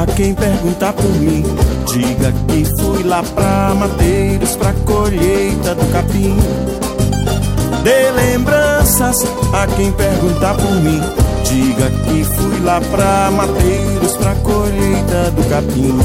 A 0.00 0.06
quem 0.06 0.34
perguntar 0.34 0.94
por 0.94 1.10
mim, 1.16 1.44
diga 1.92 2.32
que 2.48 2.64
fui 2.80 3.02
lá 3.02 3.22
pra 3.22 3.74
Mateiros 3.74 4.56
pra 4.56 4.72
colheita 4.86 5.74
do 5.74 5.92
capim. 5.92 6.38
Dê 7.82 8.10
lembranças 8.10 9.18
a 9.52 9.66
quem 9.66 9.92
perguntar 9.92 10.54
por 10.54 10.74
mim, 10.76 11.02
diga 11.44 11.90
que 11.90 12.24
fui 12.24 12.60
lá 12.60 12.80
pra 12.80 13.30
Mateiros 13.30 14.16
pra 14.16 14.34
colheita 14.36 15.30
do 15.32 15.46
capim. 15.50 15.98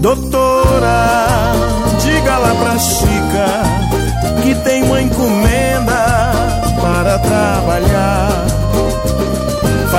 Doutora, 0.00 1.52
diga 2.00 2.38
lá 2.38 2.54
pra 2.54 2.78
Chica 2.78 4.42
que 4.42 4.54
tem 4.64 4.82
uma 4.82 5.02
encomenda 5.02 6.32
para 6.80 7.18
trabalhar 7.18 8.63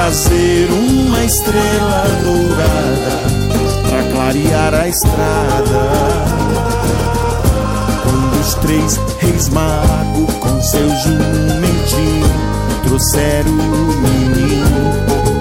fazer 0.05 0.69
uma 0.71 1.23
estrela 1.25 2.05
dourada 2.23 3.89
para 3.89 4.03
clarear 4.11 4.73
a 4.75 4.87
estrada. 4.87 5.81
Quando 8.03 8.39
os 8.39 8.53
três 8.55 8.99
reis 9.17 9.49
magos 9.49 10.31
com 10.35 10.61
seu 10.61 10.87
jumentinho 10.89 12.27
trouxeram 12.83 13.51
o 13.51 13.95
menino 14.05 14.93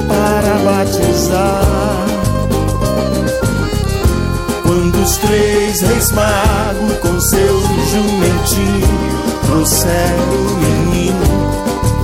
para 0.08 0.54
batizar. 0.64 2.06
Quando 4.62 5.02
os 5.02 5.16
três 5.18 5.82
reis 5.82 6.10
magos 6.12 6.98
com 7.02 7.20
seu 7.20 7.60
jumentinho 7.90 8.88
trouxeram 9.46 10.24
o 10.24 10.56
menino 10.56 11.26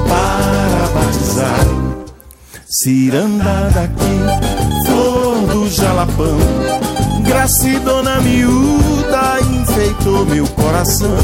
para 0.06 1.00
batizar. 1.00 1.79
Ciranda 2.82 3.68
daqui, 3.74 4.86
flor 4.86 5.46
do 5.48 5.68
jalapão. 5.68 6.38
Gracidona 7.26 8.22
miúda 8.22 9.38
enfeitou 9.52 10.24
meu 10.24 10.46
coração. 10.46 11.18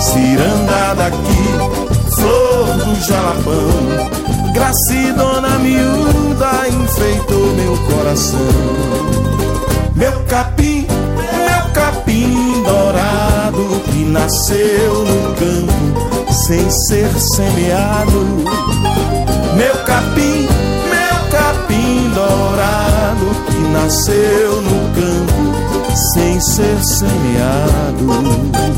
Ciranda 0.00 0.94
daqui, 0.96 2.16
flor 2.16 2.84
do 2.84 3.00
jalapão. 3.06 4.52
Gracidona 4.52 5.56
miúda 5.60 6.66
enfeitou 6.66 7.54
meu 7.54 7.76
coração. 7.86 8.40
Meu 9.94 10.24
capim, 10.24 10.84
meu 10.84 11.72
capim 11.74 12.62
dourado 12.64 13.82
Que 13.92 14.04
nasceu 14.04 15.04
no 15.04 15.34
campo 15.36 16.09
sem 16.50 16.68
ser 16.68 17.08
semeado 17.36 18.26
meu 19.56 19.84
capim, 19.84 20.48
meu 20.90 21.30
capim 21.30 22.10
dourado 22.12 23.26
que 23.46 23.58
nasceu 23.68 24.60
no 24.60 24.80
campo 24.92 25.92
sem 26.12 26.40
ser 26.40 26.82
semeado. 26.82 28.69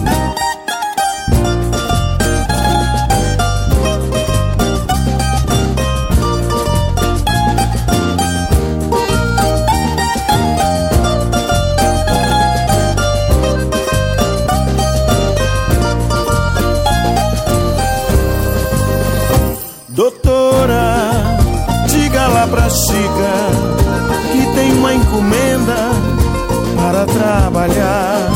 Trabalhar, 27.07 28.31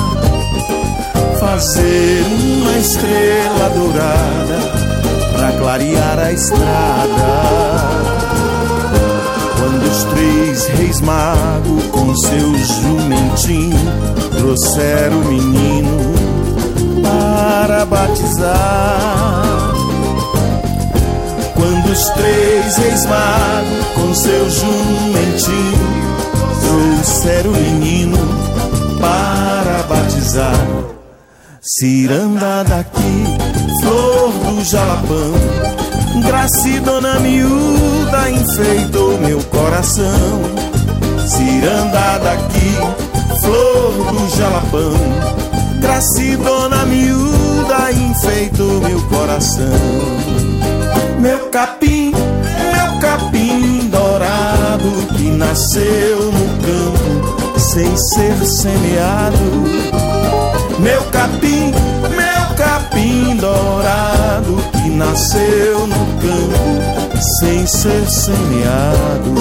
fazer 1.41 2.25
uma 2.27 2.79
estrela 2.79 3.71
dourada 3.71 4.59
para 5.33 5.53
clarear 5.53 6.19
a 6.19 6.33
estrada. 6.33 7.27
Quando 9.59 9.91
os 9.91 10.05
três 10.05 10.67
reis 10.79 11.01
magos 11.01 11.85
com 11.87 12.15
seu 12.17 12.55
jumentinho 12.59 13.79
trouxeram 14.39 15.21
o 15.21 15.25
menino 15.25 16.15
para 17.03 17.85
batizar. 17.87 19.76
Os 21.97 22.11
três 22.11 22.77
reis 22.77 23.07
magos 23.07 23.87
com 23.95 24.15
seu 24.15 24.51
jumentinho 24.51 26.17
trouxeram 26.61 27.51
o 27.53 27.55
menino 27.55 28.19
para 29.01 29.83
batizar. 29.85 30.67
Ciranda 31.63 32.65
daqui, 32.65 33.25
flor 33.81 34.31
do 34.31 34.63
jalapão, 34.63 35.33
Gracidona 36.27 37.19
miúda 37.19 38.31
enfeitou 38.31 39.19
meu 39.19 39.43
coração. 39.45 40.43
Ciranda 41.27 42.19
daqui, 42.19 42.77
flor 43.41 44.13
do 44.13 44.37
jalapão, 44.37 45.81
Gracidona 45.81 46.85
miúda 46.85 47.91
enfeitou 47.91 48.83
meu 48.83 49.01
coração. 49.09 50.46
Meu 51.21 51.49
capim, 51.51 52.13
meu 52.13 53.01
capim 53.01 53.89
dourado 53.89 55.15
que 55.17 55.31
nasceu 55.31 56.33
no 56.33 56.47
campo 56.63 57.59
sem 57.59 57.97
ser 57.97 58.45
semeado. 58.45 59.39
Meu 60.79 61.03
capim, 61.11 61.73
meu 62.11 62.57
capim 62.57 63.37
dourado 63.37 64.57
que 64.73 64.91
nasceu 64.91 65.87
no 65.87 66.07
campo 66.21 67.19
sem 67.41 67.67
ser 67.67 68.09
semeado. 68.09 69.35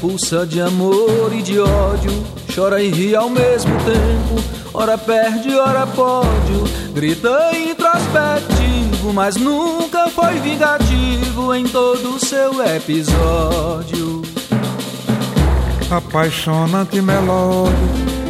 Pulsa 0.00 0.46
de 0.46 0.60
amor 0.60 1.30
e 1.32 1.42
de 1.42 1.60
ódio, 1.60 2.10
chora 2.54 2.82
e 2.82 2.90
ri 2.90 3.14
ao 3.14 3.28
mesmo 3.28 3.72
tempo, 3.84 4.42
ora 4.72 4.96
perde, 4.96 5.54
ora 5.54 5.86
pode, 5.86 6.90
grita 6.94 7.50
introspectivo, 7.54 9.12
mas 9.12 9.36
nunca 9.36 10.08
foi 10.08 10.34
vingativo 10.40 11.54
em 11.54 11.64
todo 11.64 12.16
o 12.16 12.24
seu 12.24 12.64
episódio. 12.64 14.22
Apaixonante 15.90 17.00
melódia 17.02 17.74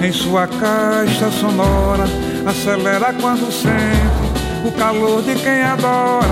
em 0.03 0.13
sua 0.13 0.47
caixa 0.47 1.31
sonora, 1.31 2.05
acelera 2.47 3.13
quando 3.21 3.53
sente 3.53 4.67
o 4.67 4.73
calor 4.73 5.23
de 5.23 5.35
quem 5.37 5.63
adora, 5.63 6.27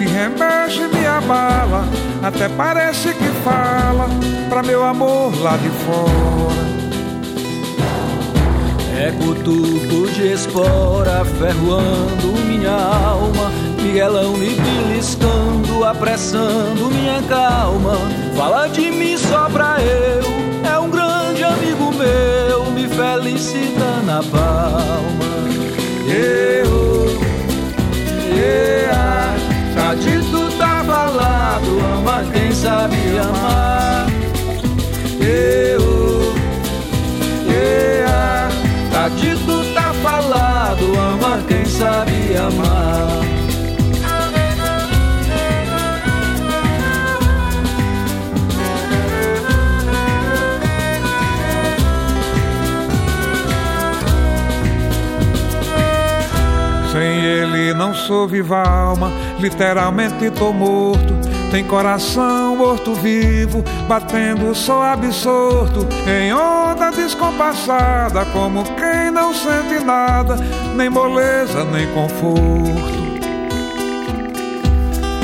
se 0.00 0.06
remexe, 0.06 0.88
me 0.88 1.06
abala 1.06 1.84
até 2.22 2.48
parece 2.48 3.12
que 3.12 3.28
fala 3.44 4.08
pra 4.48 4.62
meu 4.62 4.82
amor 4.82 5.30
lá 5.42 5.58
de 5.58 5.68
fora. 5.68 6.70
É 8.96 9.12
cutuco 9.12 10.10
de 10.14 10.32
espora 10.32 11.22
ferroando 11.38 12.32
minha 12.46 12.72
alma, 12.72 13.52
Miguelão 13.82 14.38
me 14.38 14.54
beliscando, 14.54 15.84
apressando 15.84 16.90
minha 16.90 17.20
calma. 17.28 17.98
Fala 18.34 18.68
de 18.68 18.90
mim 18.90 19.18
só 19.18 19.50
pra 19.50 19.76
eu, 19.82 20.22
é 20.66 20.78
um 20.78 20.88
grande 20.88 21.44
amigo 21.44 21.92
meu, 21.92 22.70
me 22.70 22.88
felicita 22.88 24.00
na 24.06 24.22
palma. 24.22 25.30
Eu, 26.08 27.06
yeah, 28.34 29.10
tá 29.74 29.94
de 29.94 30.18
tudo 30.30 30.50
falado, 30.90 31.78
ama 31.94 32.24
quem 32.32 32.52
amar. 33.18 34.06
Eu, 35.20 36.32
ea, 37.48 38.48
tá 38.92 39.08
dito, 39.08 39.74
tá 39.74 39.92
falado, 40.02 40.84
ama 40.98 41.42
quem 41.46 41.64
sabe 41.64 42.36
amar. 42.36 43.20
Sem 56.92 57.24
ele 57.24 57.72
não 57.72 57.94
sou 57.94 58.26
viva 58.26 58.60
alma, 58.68 59.12
literalmente 59.40 60.30
tô 60.30 60.52
morto. 60.52 61.18
Tem 61.50 61.64
coração 61.64 62.56
morto 62.56 62.94
vivo, 62.94 63.64
batendo 63.88 64.54
só 64.54 64.84
absorto 64.84 65.84
em 66.06 66.32
onda 66.32 66.92
descompassada, 66.92 68.24
como 68.26 68.62
quem 68.76 69.10
não 69.10 69.34
sente 69.34 69.84
nada, 69.84 70.36
nem 70.76 70.88
moleza, 70.88 71.64
nem 71.64 71.88
conforto. 71.88 73.00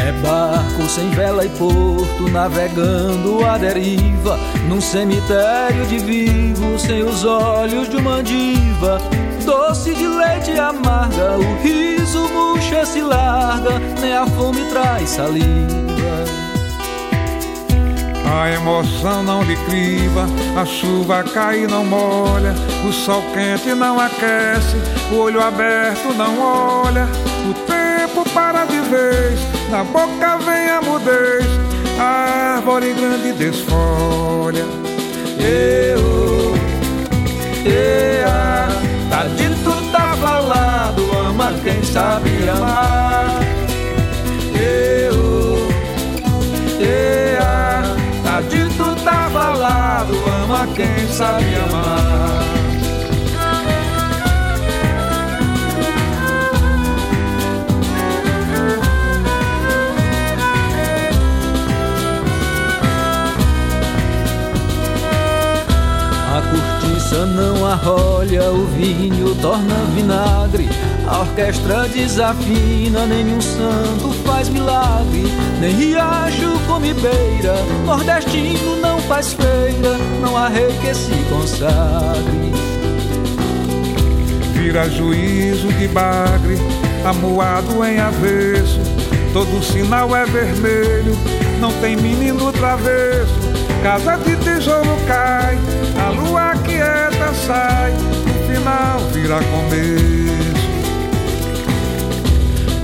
É 0.04 0.12
barco 0.20 0.88
sem 0.88 1.10
vela 1.10 1.44
e 1.44 1.48
porto, 1.50 2.28
navegando 2.32 3.44
à 3.44 3.56
deriva, 3.56 4.36
num 4.66 4.80
cemitério 4.80 5.86
de 5.86 5.98
vivos, 5.98 6.82
sem 6.82 7.02
os 7.02 7.24
olhos 7.24 7.88
de 7.88 7.96
uma 7.96 8.22
diva. 8.22 9.00
Doce 9.44 9.94
de 9.94 10.06
leite 10.06 10.58
amarga, 10.58 11.38
o 11.38 11.62
riso 11.62 12.28
murcha 12.28 12.84
se 12.84 13.00
larga, 13.00 13.78
nem 14.00 14.12
a 14.12 14.26
fome 14.26 14.62
traz 14.70 15.10
saliva. 15.10 15.86
A 18.28 18.50
emoção 18.50 19.22
não 19.22 19.42
lhe 19.42 19.56
criva, 19.56 20.26
a 20.60 20.66
chuva 20.66 21.22
cai 21.22 21.62
e 21.62 21.66
não 21.66 21.84
molha, 21.84 22.54
o 22.86 22.92
sol 22.92 23.22
quente 23.32 23.72
não 23.72 24.00
aquece, 24.00 24.76
o 25.12 25.16
olho 25.16 25.40
aberto 25.40 26.12
não 26.14 26.40
olha, 26.40 27.08
o 27.48 27.54
tempo 27.54 28.28
para 28.34 28.64
de 28.64 28.80
vez, 28.80 29.40
na 29.70 29.84
boca 29.84 30.38
vem 30.38 30.68
a 30.68 30.82
mudez, 30.82 31.46
a 31.98 32.56
árvore 32.56 32.92
grande 32.94 33.32
desfolha. 33.32 34.64
Eu, 35.38 36.54
ea, 37.64 38.68
tá 39.10 39.24
dito, 39.36 39.90
tá 39.92 40.16
falado, 40.16 41.02
ama 41.18 41.52
quem 41.62 41.82
sabe 41.82 42.48
amar. 42.48 43.40
Eu, 44.54 45.68
ea, 46.80 47.82
tá 48.22 48.40
dito, 48.42 49.04
tá 49.04 49.30
falado, 49.32 50.14
ama 50.42 50.66
quem 50.74 51.08
sabe 51.08 51.44
amar. 51.68 52.45
Não 67.24 67.64
arrolha, 67.64 68.50
o 68.50 68.66
vinho 68.66 69.34
torna 69.40 69.74
vinagre. 69.94 70.68
A 71.06 71.20
orquestra 71.20 71.88
desafina, 71.88 73.06
nenhum 73.06 73.40
santo 73.40 74.12
faz 74.24 74.48
milagre. 74.48 75.24
Nem 75.60 75.74
riacho 75.74 76.58
come 76.66 76.92
beira, 76.94 77.54
nordestino 77.84 78.76
não 78.82 78.98
faz 79.02 79.32
feira. 79.32 79.96
Não 80.20 80.36
há 80.36 80.48
rei 80.48 80.72
que 80.80 80.92
se 80.92 81.14
consagre. 81.30 82.52
Vira 84.52 84.90
juízo 84.90 85.68
de 85.68 85.86
bagre, 85.88 86.58
amuado 87.04 87.84
em 87.84 88.00
avesso. 88.00 88.80
Todo 89.32 89.62
sinal 89.62 90.14
é 90.16 90.24
vermelho, 90.24 91.16
não 91.60 91.70
tem 91.80 91.96
menino 91.96 92.50
travesso. 92.52 93.55
Casa 93.82 94.16
de 94.16 94.36
tijolo 94.36 94.96
cai, 95.06 95.58
a 96.04 96.10
lua 96.10 96.54
quieta 96.64 97.32
sai, 97.46 97.92
no 97.92 98.34
final 98.48 98.98
vira 99.12 99.40
começo. 99.44 100.16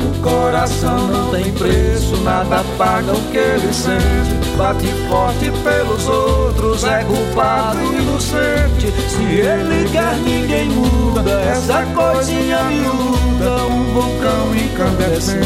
O 0.05 0.22
coração 0.22 1.09
não 1.09 1.30
tem 1.30 1.53
preço, 1.53 2.16
nada 2.18 2.64
paga 2.78 3.12
o 3.12 3.20
que 3.30 3.38
ele 3.38 3.72
sente. 3.72 4.43
Bate 4.57 4.86
forte 5.09 5.51
pelos 5.64 6.07
outros, 6.07 6.84
é 6.84 7.03
culpado 7.05 7.78
inocente. 7.82 8.93
Se 9.09 9.22
ele 9.22 9.88
quer, 9.90 10.14
ninguém 10.18 10.68
muda. 10.68 11.40
Essa 11.51 11.84
coisinha 11.86 12.62
miúda, 12.64 13.64
um 13.64 13.84
vulcão 13.93 14.55
incandescente. 14.55 15.43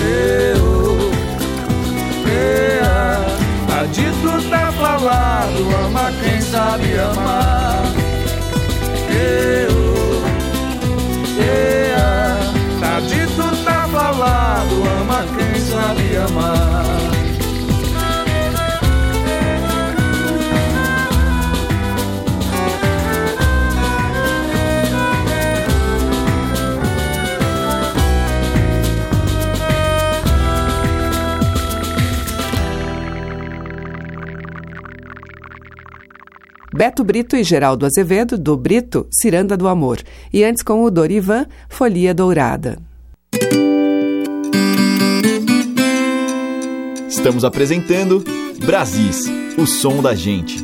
Eu, 0.00 0.96
tá 2.80 2.95
dito, 3.96 4.50
tá 4.50 4.70
falado, 4.72 5.74
ama 5.86 6.12
quem 6.22 6.40
sabe 6.42 6.98
amar. 6.98 7.82
Eu, 9.08 10.22
ea, 11.42 12.38
tá 12.78 13.00
dito, 13.00 13.64
tá 13.64 13.88
falado, 13.88 14.82
ama 15.00 15.24
quem 15.34 15.60
sabe 15.60 16.16
amar. 16.16 16.65
Beto 36.76 37.02
Brito 37.02 37.34
e 37.36 37.42
Geraldo 37.42 37.86
Azevedo, 37.86 38.36
do 38.36 38.54
Brito, 38.54 39.08
Ciranda 39.10 39.56
do 39.56 39.66
Amor. 39.66 39.98
E 40.30 40.44
antes 40.44 40.62
com 40.62 40.84
o 40.84 40.90
Dorivan, 40.90 41.46
Folia 41.70 42.12
Dourada. 42.12 42.78
Estamos 47.08 47.46
apresentando 47.46 48.22
Brasis, 48.62 49.24
o 49.56 49.66
som 49.66 50.02
da 50.02 50.14
gente. 50.14 50.62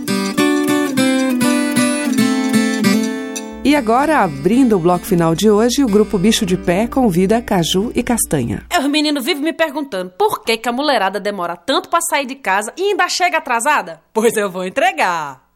E 3.65 3.75
agora, 3.75 4.19
abrindo 4.19 4.77
o 4.77 4.81
bloco 4.81 5.07
final 5.07 5.35
de 5.35 5.49
hoje, 5.49 5.83
o 5.83 5.89
grupo 5.89 6.19
Bicho 6.19 6.45
de 6.45 6.59
Pé 6.59 6.87
convida 6.87 7.41
Caju 7.41 7.91
e 7.95 8.03
Castanha. 8.03 8.67
É, 8.69 8.79
os 8.79 8.87
meninos 8.87 9.25
vivem 9.25 9.43
me 9.43 9.53
perguntando 9.55 10.11
por 10.11 10.45
que, 10.45 10.59
que 10.59 10.69
a 10.69 10.73
mulherada 10.73 11.19
demora 11.19 11.57
tanto 11.57 11.89
pra 11.89 12.03
sair 12.03 12.27
de 12.27 12.35
casa 12.35 12.71
e 12.77 12.91
ainda 12.91 13.09
chega 13.09 13.39
atrasada? 13.39 14.03
Pois 14.13 14.37
eu 14.37 14.51
vou 14.51 14.67
entregar. 14.67 15.52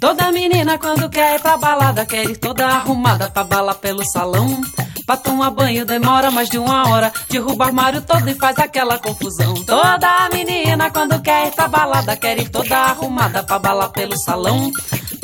Toda 0.00 0.30
menina 0.30 0.78
quando 0.78 1.08
quer 1.08 1.36
ir 1.36 1.40
pra 1.40 1.56
balada 1.56 2.06
quer 2.06 2.24
ir 2.28 2.36
toda 2.36 2.66
arrumada 2.66 3.30
pra 3.30 3.42
bala 3.42 3.74
pelo 3.74 4.04
salão. 4.04 4.60
Pra 5.06 5.16
tomar 5.16 5.50
banho 5.50 5.84
demora 5.84 6.30
mais 6.30 6.48
de 6.48 6.58
uma 6.58 6.88
hora. 6.88 7.12
Derruba 7.28 7.64
o 7.64 7.66
armário 7.68 8.02
todo 8.02 8.28
e 8.28 8.34
faz 8.34 8.58
aquela 8.58 8.98
confusão. 8.98 9.54
Toda 9.64 10.28
menina 10.32 10.90
quando 10.90 11.20
quer 11.20 11.48
ir 11.48 11.52
pra 11.52 11.68
balada 11.68 12.16
quer 12.16 12.38
ir 12.38 12.48
toda 12.48 12.76
arrumada 12.76 13.42
pra 13.42 13.58
bala 13.58 13.88
pelo 13.88 14.16
salão. 14.18 14.70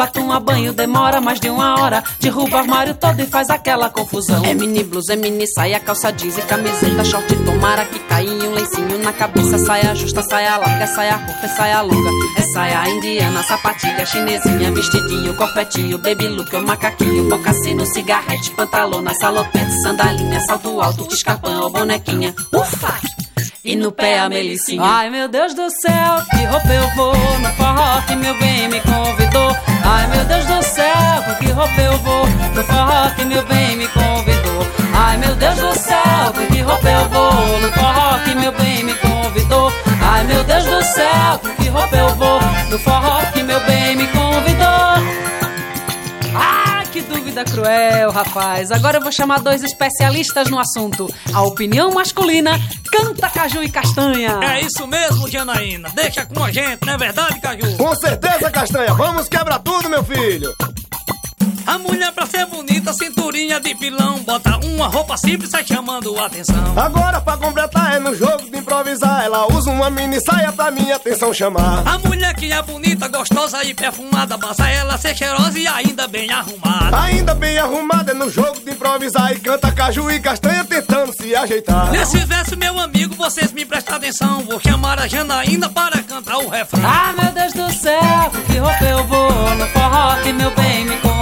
Pra 0.01 0.07
tomar 0.07 0.41
banho 0.41 0.73
demora 0.73 1.21
mais 1.21 1.39
de 1.39 1.51
uma 1.51 1.79
hora. 1.79 2.03
Derruba 2.19 2.57
o 2.57 2.59
armário 2.61 2.95
todo 2.95 3.21
e 3.21 3.27
faz 3.27 3.51
aquela 3.51 3.91
confusão. 3.91 4.43
É 4.47 4.55
mini 4.55 4.83
blusa, 4.83 5.13
é 5.13 5.17
mini 5.17 5.47
saia, 5.47 5.79
calça 5.79 6.11
jeans 6.11 6.39
e 6.39 6.41
camiseta, 6.41 7.05
short. 7.05 7.37
Tomara 7.45 7.85
que 7.85 7.99
caia 7.99 8.31
um 8.33 8.55
lencinho 8.55 8.97
na 9.01 9.13
cabeça. 9.13 9.59
Saia 9.59 9.95
justa, 9.95 10.23
saia 10.23 10.57
larga, 10.57 10.87
saia 10.87 11.19
curta, 11.19 11.49
saia 11.49 11.83
longa. 11.83 12.11
É 12.39 12.43
saia 12.55 12.89
indiana, 12.89 13.43
sapatilha 13.43 14.07
chinesinha, 14.07 14.73
vestidinho, 14.73 15.37
corpetinho, 15.37 15.99
baby 15.99 16.29
look, 16.29 16.57
o 16.57 16.63
macaquinho, 16.63 17.29
bocassino, 17.29 17.85
cigarrete, 17.85 18.53
pantalona, 18.53 19.13
salopete, 19.13 19.83
sandalinha, 19.83 20.41
salto 20.47 20.81
alto, 20.81 21.07
escarpão 21.13 21.61
ou 21.61 21.71
bonequinha. 21.71 22.35
Ufa! 22.55 23.20
E 23.63 23.77
no 23.77 23.93
pé 23.93 24.19
a 24.19 24.29
melicinha. 24.29 24.83
Ai 24.83 25.11
meu 25.11 25.29
Deus 25.29 25.53
do 25.53 25.69
céu, 25.69 26.23
que 26.31 26.45
roupa 26.47 26.73
eu 26.73 26.89
vou 26.97 27.15
no 27.41 27.49
forró 27.57 28.01
que 28.07 28.17
meu 28.17 28.35
bem 28.39 28.69
me 28.69 28.81
convidou. 28.81 29.55
Ai 29.85 30.07
meu 30.07 30.25
Deus 30.25 30.47
do 30.47 30.63
céu, 30.63 31.37
que 31.39 31.51
roupa 31.53 31.81
eu 31.83 31.99
vou 31.99 32.27
no 32.55 32.65
forró 32.65 33.11
que 33.15 33.25
meu 33.27 33.45
bem 33.45 33.77
me 33.77 33.87
convidou. 33.89 34.67
Ai 34.95 35.19
meu 35.19 35.37
Deus 35.37 35.57
do 35.57 35.79
céu, 35.79 36.33
que 36.51 36.61
roupa 36.63 36.89
eu 36.89 37.09
vou 37.11 37.61
no 37.61 37.73
forró 37.73 38.19
que 38.25 38.35
meu 38.35 38.53
bem 38.53 38.83
me 38.83 38.95
convidou. 38.95 39.71
Ai 40.03 40.25
meu 40.25 40.43
Deus 40.43 40.65
do 40.65 40.83
céu, 40.83 41.39
que 41.59 41.69
roupa 41.69 41.97
eu 41.97 42.15
vou 42.15 42.41
no 42.71 42.79
forró 42.79 43.21
que 43.35 43.43
meu 43.43 43.61
bem 43.67 43.95
me 43.95 44.07
convidou. 44.07 45.30
Vida 47.31 47.45
cruel, 47.45 48.11
rapaz. 48.11 48.73
Agora 48.73 48.99
eu 48.99 49.01
vou 49.01 49.13
chamar 49.13 49.39
dois 49.39 49.63
especialistas 49.63 50.51
no 50.51 50.59
assunto. 50.59 51.09
A 51.33 51.43
opinião 51.43 51.93
masculina 51.93 52.59
canta 52.91 53.31
caju 53.31 53.63
e 53.63 53.71
castanha. 53.71 54.41
É 54.43 54.63
isso 54.63 54.85
mesmo, 54.85 55.31
Janaína. 55.31 55.91
Deixa 55.95 56.27
com 56.27 56.43
a 56.43 56.51
gente, 56.51 56.85
não 56.85 56.95
é 56.95 56.99
verdade, 56.99 57.41
Caju? 57.41 57.77
Com 57.77 57.95
certeza, 57.95 58.51
castanha. 58.51 58.93
Vamos 58.95 59.29
quebrar 59.29 59.61
tudo, 59.61 59.89
meu 59.89 60.03
filho. 60.03 60.53
A 61.67 61.79
mulher 61.79 62.13
pra 62.13 62.27
ser 62.27 62.47
bonita, 62.47 62.93
cinturinha 62.93 63.61
de 63.61 63.75
pilão 63.75 64.19
Bota 64.25 64.59
uma 64.65 64.87
roupa 64.89 65.17
simples, 65.17 65.51
sai 65.51 65.65
chamando 65.65 66.17
a 66.19 66.27
atenção. 66.27 66.57
Agora 66.77 67.21
pra 67.21 67.37
completar 67.37 67.97
é 67.97 67.99
no 67.99 68.15
jogo 68.15 68.51
de 68.51 68.59
improvisar. 68.59 69.25
Ela 69.25 69.47
usa 69.53 69.71
uma 69.71 69.91
mini 69.91 70.21
saia 70.21 70.53
pra 70.53 70.71
minha 70.71 70.97
atenção 70.97 71.33
chamar. 71.33 71.83
A 71.87 71.99
mulher 71.99 72.35
que 72.35 72.53
é 72.53 72.63
bonita, 72.63 73.09
gostosa 73.09 73.63
e 73.65 73.75
perfumada 73.75 74.37
Basta 74.37 74.69
ela 74.69 74.97
ser 74.99 75.17
cheirosa 75.17 75.59
e 75.59 75.67
ainda 75.67 76.07
bem 76.09 76.31
arrumada. 76.31 77.01
Ainda 77.03 77.35
bem 77.35 77.59
arrumada 77.59 78.13
é 78.13 78.15
no 78.15 78.31
jogo 78.31 78.61
de 78.61 78.71
improvisar. 78.71 79.33
E 79.33 79.41
canta 79.41 79.71
caju 79.73 80.11
e 80.11 80.21
castanha 80.21 80.65
tentando 80.65 81.13
se 81.13 81.35
ajeitar. 81.35 81.91
Nesse 81.91 82.19
verso, 82.19 82.57
meu 82.57 82.79
amigo, 82.79 83.15
vocês 83.15 83.53
me 83.53 83.65
prestam 83.65 83.97
atenção. 83.97 84.41
Vou 84.41 84.61
chamar 84.61 84.99
a 84.99 85.07
Janaína 85.07 85.69
para 85.69 86.03
cantar 86.03 86.39
o 86.39 86.49
refrão. 86.49 86.83
Ah, 86.85 87.13
meu 87.21 87.33
Deus 87.33 87.53
do 87.53 87.73
céu, 87.73 88.31
que 88.47 88.59
roupa 88.59 88.85
eu 88.85 89.05
vou 89.05 89.55
No 89.57 89.67
forró 89.69 90.17
que 90.23 90.33
meu 90.33 90.50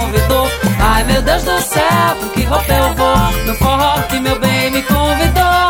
convidou. 0.09 0.47
Ai 0.79 1.03
meu 1.03 1.21
Deus 1.21 1.43
do 1.43 1.61
céu, 1.61 2.15
com 2.19 2.29
que 2.29 2.43
roupa 2.43 2.73
eu 2.73 2.93
vou? 2.95 3.45
No 3.45 3.55
forró 3.55 4.01
que 4.03 4.19
meu 4.19 4.39
bem 4.39 4.71
me 4.71 4.81
convidou. 4.83 5.69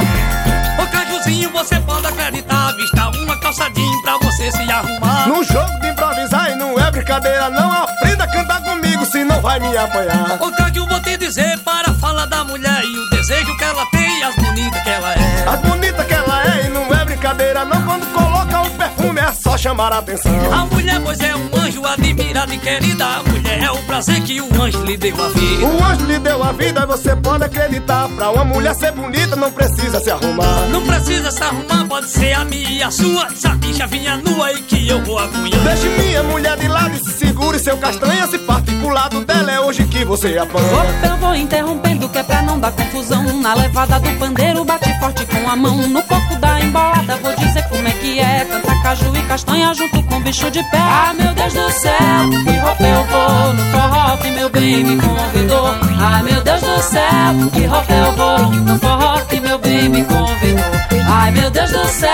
Ô 0.82 0.88
Cajuzinho, 0.92 1.50
você 1.52 1.80
pode 1.82 2.08
acreditar. 2.08 2.72
Vista 2.74 3.10
uma 3.10 3.38
calçadinha 3.40 4.02
pra 4.04 4.18
você 4.18 4.52
se 4.52 4.72
arrumar. 4.72 5.28
No 5.28 5.44
jogo 5.44 5.80
de 5.82 5.90
improvisar 5.90 6.52
e 6.52 6.56
não 6.56 6.80
é 6.80 6.92
brincadeira 6.92 7.50
não 7.50 7.70
Aprenda 7.84 8.24
a 8.24 8.28
cantar 8.28 8.62
comigo, 8.62 9.06
senão 9.06 9.42
vai 9.42 9.60
me 9.60 9.76
apanhar. 9.76 10.38
Ô 10.40 10.52
Caju, 10.52 10.88
vou 10.88 11.02
te 11.02 11.18
dizer 11.18 11.60
para 11.60 11.94
falar 11.94 12.26
da 12.26 12.44
mulher 12.44 12.82
E 12.84 12.98
o 12.98 13.10
desejo 13.10 13.58
que 13.58 13.64
ela 13.64 13.86
tem 13.92 14.20
e 14.20 14.24
as 14.24 14.36
bonitas 14.36 14.82
que 14.82 14.90
ela 14.90 15.14
é. 15.14 15.50
As 15.50 15.60
bonitas 15.62 16.06
que 16.06 16.14
ela 16.14 16.44
é 16.44 16.66
e 16.66 16.70
não 16.70 16.94
é 16.94 17.06
brincadeira 17.06 17.66
não. 17.66 17.82
Quando 17.84 18.06
coloca 18.14 18.62
o 18.62 18.70
perfume 18.72 19.20
é 19.20 19.34
só 19.34 19.58
chamar 19.58 19.92
a 19.92 19.98
atenção. 19.98 20.32
A 20.54 20.66
mulher, 20.66 21.02
pois 21.04 21.20
é 21.20 21.36
um 21.36 21.50
anjo 21.60 21.86
admirada 21.86 22.54
e 22.54 22.58
querida. 22.58 23.06
A 23.06 23.24
mulher 23.24 23.64
é 23.64 23.72
o 23.72 23.78
prazer 24.00 24.24
que 24.24 24.40
o 24.40 24.62
anjo 24.62 24.82
lhe 24.86 24.96
deu 24.96 25.16
a 25.22 25.28
vida. 25.30 25.66
O 25.66 25.84
anjo 25.84 26.06
lhe 26.06 26.20
deu 26.20 26.42
a 26.42 26.54
vida 26.54 26.86
você 26.86 27.14
pode 27.18 27.44
acreditar. 27.44 28.08
Pra 28.10 28.32
uma 28.32 28.46
mulher 28.46 28.74
ser 28.74 28.94
bonita 28.94 29.36
não 29.36 29.52
precisa 29.52 30.00
se 30.00 30.10
arrumar. 30.10 30.68
Não 30.72 30.86
precisa 30.86 31.30
se 31.30 31.44
arrumar, 31.44 31.86
pode 31.86 32.10
ser 32.10 32.32
a 32.34 32.46
minha 32.46 32.70
e 32.70 32.82
a 32.82 32.90
sua. 32.90 33.30
Se 33.36 33.46
a 33.48 33.56
bicha 33.56 33.86
vinha 33.88 34.16
nua 34.18 34.54
e 34.54 34.62
que 34.62 34.88
eu 34.88 35.04
vou 35.04 35.20
acunhar 35.20 35.60
Deixe 35.60 35.90
minha 35.90 36.24
mulher 36.24 36.58
de 36.58 36.68
lado 36.70 36.96
e 36.96 37.00
se 37.00 37.12
segure 37.12 37.60
seu 37.60 37.78
castanha. 37.78 38.26
Se 38.28 38.38
parte 38.40 38.72
pro 38.76 38.90
lado 38.90 39.26
dela 39.26 39.52
é 39.52 39.60
hoje 39.60 39.84
que 39.84 40.06
você 40.06 40.38
apanha 40.38 40.66
Opa, 40.66 41.08
eu 41.08 41.18
vou 41.18 41.36
interrompendo 41.36 42.08
que 42.08 42.18
é 42.20 42.24
pra 42.24 42.42
não 42.42 42.58
dar 42.58 42.72
confusão. 42.72 43.24
Na 43.42 43.54
levada 43.54 44.00
do 44.00 44.18
pandeiro 44.18 44.64
bate 44.64 44.98
forte 45.00 45.26
com 45.26 45.50
a 45.50 45.58
mão. 45.58 45.76
No 45.90 46.02
corpo 46.04 46.38
da 46.38 46.62
embolada 46.62 47.18
vou 47.18 47.36
dizer 47.36 47.68
como 47.68 47.86
é 47.86 47.92
que 47.92 48.20
é. 48.20 48.46
Canta 48.46 48.82
caju 48.82 49.14
e 49.14 49.22
castanha 49.24 49.74
junto 49.74 50.02
com 50.04 50.22
bicho 50.22 50.50
de 50.50 50.64
pé. 50.64 50.78
Ah, 50.78 51.14
meu 51.14 51.34
Deus 51.34 51.54
do 51.54 51.70
céu, 51.72 52.30
que 52.46 52.58
roupa 52.58 52.84
eu 52.84 53.04
vou 53.06 53.54
No 53.54 53.64
forró 53.72 53.89
que 54.22 54.32
meu 54.32 54.50
bem 54.50 54.84
me 54.84 55.02
convidou. 55.02 55.68
Ai, 55.98 56.24
meu 56.24 56.42
Deus 56.42 56.62
do 56.62 56.82
céu, 56.82 57.50
que 57.54 57.66
roupa 57.66 57.94
eu 57.94 58.12
vou 58.14 58.52
No 58.52 58.80
forró 58.80 59.20
que 59.22 59.40
meu 59.40 59.58
bem 59.60 59.90
me 59.90 60.04
convidou. 60.04 60.64
Ai, 61.08 61.32
meu 61.32 61.50
Deus 61.50 61.72
do 61.72 61.88
céu, 61.88 62.14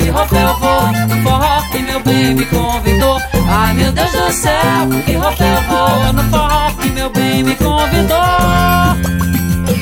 que 0.00 0.10
roupa 0.10 0.36
eu 0.36 0.58
vou 0.58 1.16
No 1.16 1.22
forró 1.22 1.62
que 1.70 1.78
meu 1.78 2.00
bem 2.00 2.34
me 2.34 2.46
convidou. 2.46 3.20
Ai, 3.48 3.74
meu 3.74 3.92
Deus 3.92 4.10
do 4.12 4.32
céu, 4.32 5.02
que 5.04 5.12
roupa 5.14 5.44
eu 5.44 5.62
vou 5.62 6.12
No 6.12 6.30
forró 6.30 6.70
que 6.80 6.90
meu 6.90 7.10
bem 7.10 7.42
me 7.42 7.54
convidou. 7.56 8.16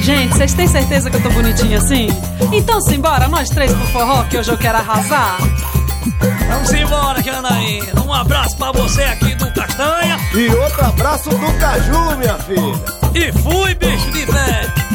Gente, 0.02 0.36
vocês 0.36 0.52
têm 0.54 0.66
certeza 0.66 1.10
que 1.10 1.16
eu 1.16 1.22
tô 1.22 1.30
bonitinha 1.30 1.78
assim? 1.78 2.08
Então 2.52 2.80
simbora, 2.82 3.26
nós 3.28 3.48
três 3.48 3.72
pro 3.72 3.86
forró 3.86 4.22
que 4.24 4.36
hoje 4.36 4.50
eu 4.50 4.58
quero 4.58 4.78
arrasar 4.78 5.38
Vamos 6.48 6.72
embora, 6.72 7.22
Janaína. 7.22 8.02
Um 8.02 8.12
abraço 8.12 8.56
pra 8.56 8.72
você 8.72 9.02
aqui 9.04 9.34
do 9.34 9.50
Castanha. 9.52 10.18
E 10.34 10.48
outro 10.48 10.84
abraço 10.84 11.30
do 11.30 11.58
Caju, 11.58 12.16
minha 12.16 12.38
filha. 12.38 12.74
E 13.14 13.32
fui, 13.32 13.74
bicho 13.74 14.10
de 14.12 14.24
velho 14.26 14.93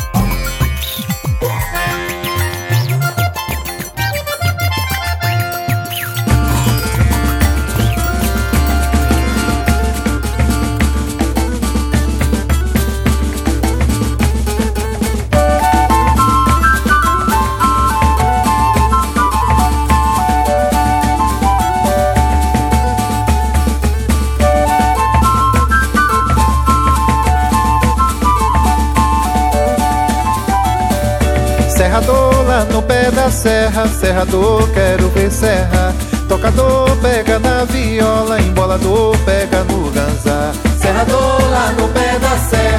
No 32.66 32.82
pé 32.84 33.10
da 33.12 33.32
serra, 33.32 33.88
serrador, 33.88 34.70
quero 34.72 35.10
ver 35.12 35.32
serra. 35.32 35.94
Tocador 36.28 36.96
pega 36.98 37.40
na 37.40 37.64
viola, 37.66 38.40
embolador 38.40 39.18
pega 39.20 39.64
no 39.64 39.90
ganzá. 39.92 40.52
Serrador 40.80 41.42
lá 41.50 41.72
no 41.72 41.88
pé 41.90 42.20
da 42.20 42.38
serra, 42.50 42.79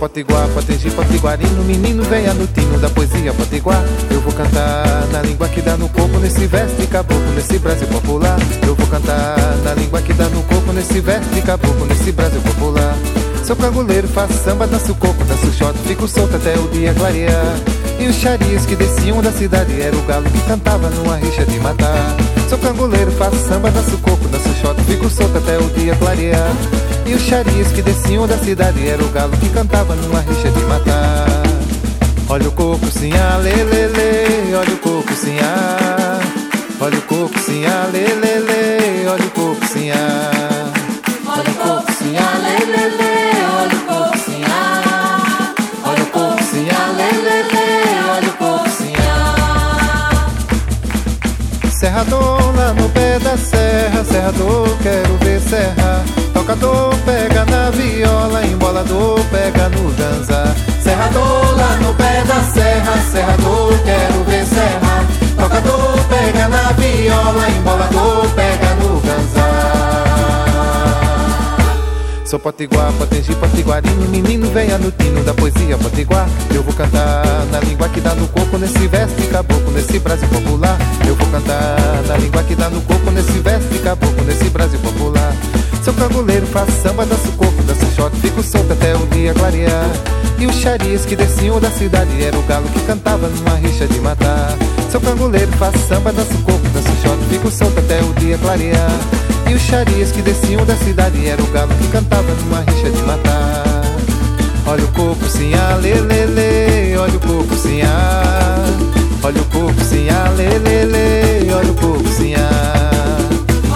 potiguar, 0.00 0.48
potegi, 0.48 0.90
potiguarino, 0.90 1.62
menino 1.62 2.02
venha 2.04 2.32
no 2.32 2.46
tino 2.46 2.78
da 2.78 2.88
poesia 2.88 3.34
potiguar. 3.34 3.84
Eu 4.10 4.22
vou 4.22 4.32
cantar 4.32 5.06
na 5.12 5.20
língua 5.20 5.46
que 5.46 5.60
dá 5.60 5.76
no 5.76 5.90
corpo, 5.90 6.18
nesse 6.18 6.46
verso 6.46 6.74
caboclo, 6.88 7.30
nesse 7.34 7.58
Brasil 7.58 7.86
popular. 7.88 8.38
Eu 8.66 8.74
vou 8.74 8.86
cantar 8.86 9.36
na 9.62 9.74
língua 9.74 10.00
que 10.00 10.14
dá 10.14 10.24
no 10.30 10.42
corpo, 10.44 10.72
nesse 10.72 11.00
verso 11.00 11.28
caboclo, 11.44 11.84
nesse 11.84 12.10
Brasil 12.12 12.40
popular. 12.40 12.96
Sou 13.44 13.54
cangoleiro, 13.54 14.08
faço 14.08 14.32
samba, 14.42 14.66
danço 14.66 14.94
coco, 14.94 15.22
danço 15.24 15.52
shot, 15.52 15.76
fico 15.86 16.08
solto 16.08 16.34
até 16.34 16.58
o 16.58 16.66
dia 16.68 16.94
clarear. 16.94 17.56
E 17.98 18.06
os 18.06 18.16
charias 18.16 18.64
que 18.64 18.74
desciam 18.74 19.20
da 19.20 19.30
cidade 19.30 19.82
era 19.82 19.94
o 19.94 20.02
galo 20.02 20.24
que 20.30 20.40
cantava 20.48 20.88
numa 20.88 21.16
rixa 21.16 21.44
de 21.44 21.60
matar. 21.60 22.39
Sou 22.50 22.58
cangoleiro, 22.58 23.12
faço 23.12 23.36
samba, 23.36 23.70
danço 23.70 23.96
coco, 23.98 24.26
danço 24.26 24.48
shot, 24.60 24.74
fico 24.82 25.08
solto 25.08 25.38
até 25.38 25.56
o 25.56 25.70
dia 25.70 25.94
clarear. 25.94 26.50
E 27.06 27.14
os 27.14 27.22
charias 27.22 27.68
que 27.68 27.80
desciam 27.80 28.26
da 28.26 28.36
cidade 28.38 28.88
era 28.88 29.00
o 29.00 29.08
galo 29.10 29.36
que 29.36 29.48
cantava 29.50 29.94
numa 29.94 30.18
rixa 30.18 30.50
de 30.50 30.58
matar. 30.64 31.44
Olha 32.28 32.48
o 32.48 32.50
coco 32.50 32.86
sim, 32.86 33.12
ah, 33.12 33.36
lê, 33.36 33.54
lê, 33.54 33.86
lê, 33.86 34.56
olha 34.56 34.74
o 34.74 34.78
coco 34.78 35.12
sim, 35.14 35.38
ah. 35.40 36.18
Olha 36.80 36.98
o 36.98 37.02
coco 37.02 37.38
sim, 37.38 37.64
ah, 37.66 37.88
lê, 37.92 38.06
lê, 38.14 38.40
lê, 38.40 39.06
olha 39.06 39.26
o 39.26 39.30
coco 39.30 39.64
sim, 39.68 39.92
serrador, 54.30 54.68
quero 54.82 55.18
ver 55.18 55.40
serra. 55.40 56.04
Tocador 56.32 56.94
pega 57.04 57.44
na 57.46 57.70
viola, 57.70 58.44
embolador 58.44 59.20
pega 59.30 59.68
no 59.70 59.90
dança. 59.92 60.54
Serrador 60.82 61.56
lá 61.56 61.76
no 61.82 61.94
pé 61.94 62.22
da 62.24 62.40
serra, 62.42 62.96
serrador, 63.10 63.72
quero 63.84 64.24
ver 64.24 64.44
serra. 64.46 65.04
Tocador 65.36 65.98
pega 66.08 66.48
na 66.48 66.72
viola, 66.72 67.48
embolador 67.50 68.28
pega 68.34 68.74
no 68.74 68.79
Sou 72.30 72.38
potiguar, 72.38 72.92
potegi, 72.92 73.34
potiguarinho, 73.34 74.08
menino 74.08 74.48
venha 74.52 74.78
no 74.78 74.92
tino 74.92 75.20
da 75.24 75.34
poesia 75.34 75.76
potiguar. 75.76 76.28
Eu 76.54 76.62
vou 76.62 76.72
cantar 76.72 77.24
na 77.50 77.58
língua 77.58 77.88
que 77.88 78.00
dá 78.00 78.14
no 78.14 78.28
corpo, 78.28 78.56
nesse 78.56 78.86
verso 78.86 79.16
caboclo, 79.32 79.72
nesse 79.72 79.98
Brasil 79.98 80.28
popular. 80.28 80.78
Eu 81.08 81.16
vou 81.16 81.26
cantar 81.26 81.76
na 82.06 82.16
língua 82.18 82.44
que 82.44 82.54
dá 82.54 82.70
no 82.70 82.80
corpo, 82.82 83.10
nesse 83.10 83.36
verso 83.40 83.66
caboclo, 83.82 84.22
nesse 84.24 84.48
Brasil 84.48 84.78
popular. 84.78 85.34
Sou 85.84 85.92
cangoleiro, 85.92 86.46
faço 86.46 86.70
samba, 86.80 87.04
danço 87.04 87.32
coco, 87.32 87.64
danço 87.64 87.86
shot, 87.96 88.14
fico 88.18 88.44
solto 88.44 88.74
até 88.74 88.94
o 88.94 89.04
dia 89.08 89.34
clarear. 89.34 89.90
E 90.38 90.46
os 90.46 90.54
charias 90.54 91.04
que 91.04 91.16
desciam 91.16 91.58
da 91.58 91.70
cidade 91.72 92.22
era 92.22 92.38
o 92.38 92.42
galo 92.42 92.68
que 92.68 92.78
cantava 92.82 93.26
numa 93.26 93.56
rixa 93.56 93.88
de 93.88 93.98
matar. 93.98 94.56
Sou 94.92 95.00
cangoleiro, 95.00 95.50
faço 95.58 95.78
samba, 95.80 96.12
danço 96.12 96.38
coco, 96.44 96.68
danço 96.72 96.92
shot, 97.02 97.18
fico 97.28 97.50
solto 97.50 97.80
até 97.80 98.00
o 98.00 98.12
dia 98.20 98.38
clarear. 98.38 99.19
E 99.50 99.52
os 99.52 99.62
charias 99.62 100.12
que 100.12 100.22
desciam 100.22 100.64
da 100.64 100.76
cidade 100.76 101.26
era 101.26 101.42
o 101.42 101.46
galo 101.48 101.74
que 101.74 101.88
cantava 101.88 102.32
numa 102.34 102.60
rixa 102.60 102.88
de 102.88 103.02
matar. 103.02 103.82
Olha 104.64 104.84
o 104.84 104.88
coco 104.92 105.26
sim, 105.28 105.52
ah, 105.54 105.74
lê, 105.74 105.94
lê, 105.94 106.24
lê, 106.24 106.96
olha 106.96 107.16
o 107.16 107.20
coco 107.20 107.56
sim, 107.56 107.82
ah. 107.82 108.64
Olha 109.24 109.42
o 109.42 109.44
coco 109.46 109.80
sim, 109.82 110.06
lê, 110.36 110.56
lê, 110.56 110.84
lê, 110.84 111.52
olha 111.52 111.68
o 111.68 111.74
coco 111.74 112.08
sim, 112.08 112.34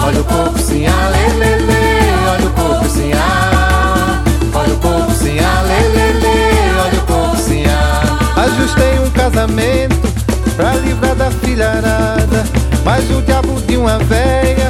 Olha 0.01 0.21
o 0.21 0.23
coco 0.23 0.57
sim, 0.59 0.85
lê, 0.85 1.33
lê, 1.39 1.57
lê, 1.57 2.29
olha 2.31 2.47
o 2.47 2.51
coco 2.51 2.89
sim, 2.89 3.11
Olha 4.53 4.73
o 4.73 4.77
coco 4.77 5.11
sim, 5.11 5.35
lê, 5.35 5.87
lê, 5.89 6.13
lê, 6.21 6.79
olha 6.85 6.99
o 6.99 7.05
coco 7.05 7.35
sim, 7.35 7.63
Ajustei 8.37 8.97
um 8.99 9.09
casamento 9.09 10.07
pra 10.55 10.73
livrar 10.75 11.15
da 11.15 11.29
filharada, 11.29 12.45
mas 12.85 13.03
o 13.11 13.21
diabo 13.23 13.59
de 13.67 13.75
uma 13.75 13.99
teve 13.99 14.64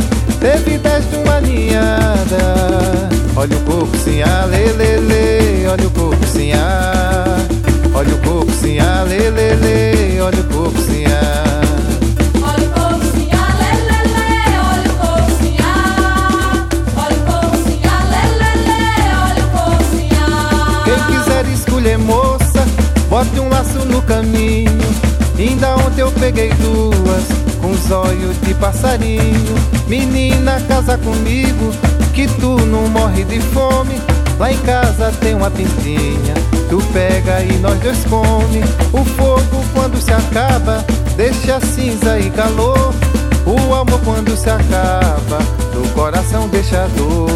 ninhada. 1.46 3.10
Olha 3.36 3.58
o 3.58 3.62
coco 3.62 3.98
sim, 3.98 4.24
lê, 4.50 4.72
lê, 4.74 4.98
lê, 4.98 5.68
olha 5.68 5.88
o 5.88 5.92
sim, 6.26 6.52
Olha 7.94 8.16
o 8.16 8.18
coco 8.20 8.52
sim, 8.52 8.78
lê, 9.08 9.30
lê, 9.30 9.56
lê, 9.56 10.22
olha 10.22 10.40
o 10.40 10.44
coco 10.46 10.82
sim, 10.82 11.04
Olha 12.42 12.64
o 12.64 12.72
coco 12.72 13.06
sim, 13.14 13.30
lê, 13.30 13.72
lê, 13.88 14.00
lê, 14.16 14.58
olha 14.72 14.90
o 14.90 14.96
coco 14.98 15.32
sim, 15.42 15.56
Olha 16.98 17.16
o 17.16 17.26
coco 17.26 17.58
sim, 17.68 17.82
lê, 18.12 18.24
lê, 18.40 18.52
lê, 18.66 18.82
olha 19.22 19.44
o 19.44 19.50
coco 19.52 19.84
sim, 19.92 20.10
Quem 20.86 21.00
quiser 21.18 21.46
escolher 21.54 21.98
moça, 21.98 22.66
bote 23.10 23.40
um 23.40 23.50
laço 23.50 23.80
no 23.86 24.02
caminho. 24.02 24.72
Ainda 25.38 25.76
ontem 25.76 26.02
eu 26.02 26.12
peguei 26.14 26.50
duas 26.54 27.45
os 27.86 27.92
olhos 27.92 28.40
de 28.42 28.54
passarinho. 28.56 29.56
Menina, 29.88 30.60
casa 30.68 30.98
comigo, 30.98 31.72
que 32.14 32.28
tu 32.40 32.58
não 32.66 32.88
morre 32.88 33.24
de 33.24 33.40
fome. 33.40 34.02
Lá 34.40 34.52
em 34.52 34.58
casa 34.60 35.14
tem 35.22 35.36
uma 35.36 35.50
pintinha, 35.50 36.34
tu 36.70 36.82
pega 36.92 37.42
e 37.42 37.58
nós 37.60 37.80
dois 37.80 38.04
come. 38.06 38.64
O 38.92 39.06
fogo 39.06 39.64
quando 39.74 40.02
se 40.02 40.12
acaba, 40.12 40.84
deixa 41.16 41.60
cinza 41.62 42.20
e 42.20 42.30
calor. 42.32 42.94
O 43.46 43.74
amor 43.76 44.00
quando 44.04 44.36
se 44.36 44.50
acaba, 44.50 45.40
no 45.74 45.88
coração 45.90 46.48
deixa 46.50 46.88
dor. 46.98 47.30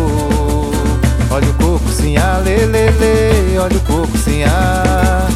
Olha 1.32 1.47
o 1.47 1.54
coco 1.54 1.89
sim, 1.89 2.18
ah, 2.18 2.41
lê, 2.43 2.66
lê, 2.66 2.89
lê, 2.89 3.58
olha 3.60 3.78
o 3.78 3.82
coco 3.82 4.18
sim, 4.18 4.43
ah. 4.43 5.28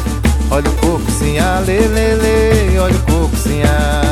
Olha 0.50 0.68
o 0.68 0.72
coco 0.74 1.10
sim, 1.18 1.38
ah, 1.38 1.62
lê, 1.64 1.78
lê, 1.86 2.14
lê, 2.14 2.78
olha 2.78 2.96
o 2.96 3.00
coco 3.00 3.36
sim, 3.36 3.62
ah. 3.62 4.03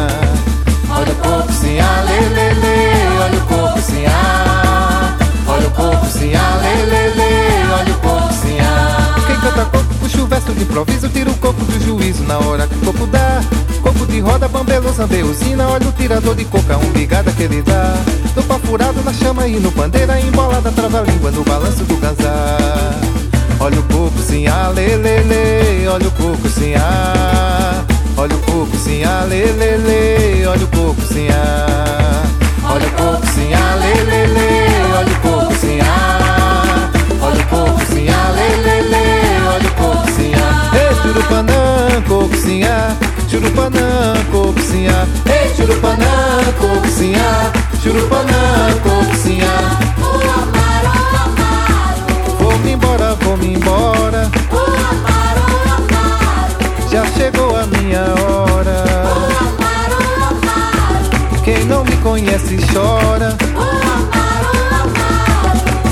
Olha 1.02 1.10
o 1.10 1.16
coco 1.16 1.52
sim, 1.52 1.80
ah, 1.80 2.04
lê, 2.06 2.20
lê, 2.28 2.54
lê, 2.54 3.08
olha 3.24 3.36
o 3.36 3.46
coco 3.46 3.80
sim, 3.80 4.04
ah. 4.06 5.16
Olha 5.48 5.66
o 5.66 5.70
coco 5.72 6.06
sim, 6.06 6.32
ah, 6.32 6.60
lê, 6.62 6.84
lê, 6.84 7.08
lê, 7.16 7.72
olha 7.72 7.92
o 7.92 7.98
coco 7.98 8.32
sim, 8.34 8.56
ah. 8.60 9.16
Quem 9.26 9.34
canta 9.40 9.64
coco 9.64 9.94
puxa 9.98 10.22
o 10.22 10.26
verso 10.28 10.52
de 10.52 10.62
improviso, 10.62 11.08
tira 11.08 11.28
o 11.28 11.34
coco 11.38 11.64
do 11.64 11.84
juízo 11.84 12.22
na 12.22 12.38
hora 12.38 12.68
que 12.68 12.76
o 12.76 12.92
coco 12.92 13.08
dá. 13.08 13.42
Coco 13.82 14.06
de 14.06 14.20
roda, 14.20 14.46
bambelo, 14.46 14.92
zambeusina, 14.92 15.66
olha 15.70 15.88
o 15.88 15.92
tirador 15.92 16.36
de 16.36 16.44
coca, 16.44 16.78
um 16.78 16.92
ligada 16.92 17.32
que 17.32 17.42
ele 17.42 17.62
dá. 17.62 17.96
No 18.36 18.44
pau 18.44 18.60
furado, 18.60 19.02
na 19.02 19.12
chama 19.12 19.48
e 19.48 19.58
no 19.58 19.72
pandeira, 19.72 20.20
embolada, 20.20 20.70
trava 20.70 21.00
a 21.00 21.02
língua 21.02 21.32
no 21.32 21.42
balanço 21.42 21.82
do 21.82 21.96
ganzar. 21.96 22.94
Olha 23.58 23.80
o 23.80 23.82
coco 23.88 24.20
sim, 24.20 24.46
ah, 24.46 24.68
lê, 24.68 24.94
lê, 24.94 25.20
lê, 25.22 25.88
olha 25.88 26.06
o 26.06 26.12
coco 26.12 26.48
sim, 26.48 26.74
ah. 26.76 27.84
Olha 28.16 28.34
o 28.34 28.38
coco 28.40 28.76
sim, 28.76 29.02
ah, 29.04 29.24
lê, 29.28 29.46
lê, 29.46 29.76
lê, 29.76 30.46
olha 30.46 30.64
o 30.64 30.68
coco 30.68 31.00
sim, 31.02 31.28
ah. 31.30 32.22
Olha 32.64 32.86
o 32.86 32.90
coco 32.90 33.26
sim, 33.34 33.52
ah, 33.54 33.74
lê, 33.76 33.94
lê, 34.04 34.26
lê, 34.26 34.94
olha 34.96 35.12
o 35.12 35.20
coco 35.20 35.54
sim, 35.56 35.78
ah. 35.80 36.90
Olha 37.20 37.40
o 37.40 37.46
coco 37.46 37.80
sim, 37.86 38.06
ah, 38.08 38.30
lê, 38.36 38.56
lê, 38.62 38.82
lê, 38.82 39.48
olha 39.48 39.68
o 39.68 39.74
coco 39.74 40.10
sim, 40.12 40.32
ah. 40.34 40.70
Ei, 40.76 40.94
churupanã, 41.02 42.02
coco 42.06 42.36
sim, 42.36 42.62
ah. 42.64 42.96
Churupanã, 43.28 44.14
coco 44.30 44.60
sim, 44.60 44.86
ah. 44.88 45.06
Ei, 45.26 45.54
churupanã, 45.56 46.06
coco 46.60 46.88
sim, 46.88 47.14
ah. 47.16 47.50
Churupanã, 47.82 48.78
coco 48.82 49.16
sim, 49.16 49.40
ah. 49.42 49.78
Vou-me 52.38 52.72
embora, 52.72 53.14
vou-me 53.16 53.54
embora. 53.54 54.30
Chegou 57.22 57.54
a 57.56 57.64
minha 57.66 58.00
hora. 58.00 58.82
Quem 61.44 61.64
não 61.66 61.84
me 61.84 61.96
conhece 61.98 62.56
chora. 62.72 63.36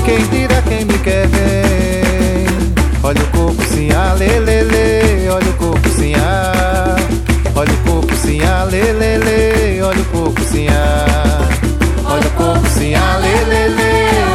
Quem 0.03 0.27
dirá 0.27 0.61
quem 0.63 0.83
me 0.83 0.97
quer 0.97 1.27
ver? 1.29 2.47
Olha 3.01 3.23
o 3.23 3.27
coco 3.27 3.63
sim, 3.63 3.87
ah, 3.93 4.13
lê, 4.13 4.41
lê. 4.41 5.29
Olha 5.29 5.49
o 5.49 5.53
coco 5.53 5.89
sim, 5.95 6.15
ah. 6.17 6.97
Olha 7.55 7.71
o 7.71 7.77
coco 7.77 8.13
sim, 8.13 8.41
ah, 8.43 8.65
lê, 8.65 8.91
lê. 8.91 9.81
Olha 9.81 10.01
o 10.01 10.05
coco 10.07 10.41
sim, 10.41 10.67
ah. 10.67 11.47
Olha 12.07 12.27
o 12.27 12.31
coco 12.31 12.67
sim, 12.67 12.93
ah. 12.93 13.21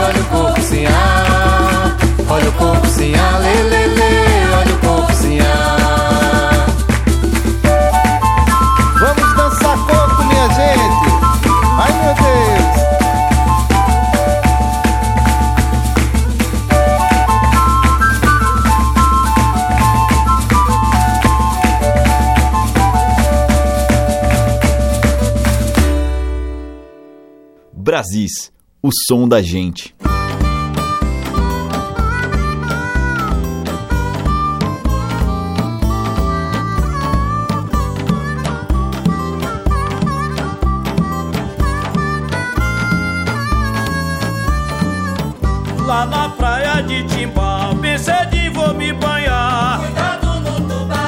Olha 0.06 0.20
o 0.20 0.24
coco 0.24 0.60
sim, 0.62 0.86
ah. 0.86 1.96
Olha 2.30 2.48
o 2.48 2.52
coco 2.52 2.86
sim, 2.86 3.12
ah. 3.16 4.35
Brasis, 27.96 28.52
o 28.82 28.90
som 28.92 29.26
da 29.26 29.40
gente. 29.40 29.96
Lá 45.86 46.04
na 46.04 46.28
praia 46.28 46.82
de 46.82 47.02
Timbal, 47.04 47.74
pensei 47.76 48.26
de 48.26 48.50
vou 48.50 48.74
me 48.74 48.92
banhar. 48.92 49.80
Cuidado 49.80 50.40
no 50.40 50.60
tubarão, 50.68 51.05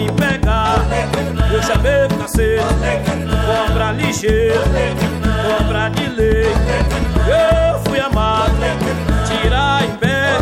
me 0.00 0.12
pegar. 0.12 0.86
Eu 1.52 1.62
chamei 1.62 2.06
o 2.06 2.08
cacete, 2.18 2.64
cobra 3.46 3.92
ligeiro, 3.92 4.60
cobra 5.44 5.88
de 5.90 6.06
lei. 6.08 6.46
Eu 7.26 7.78
fui 7.80 8.00
amado, 8.00 8.54
tirar 9.26 9.84
em 9.84 9.90
pé, 9.96 10.38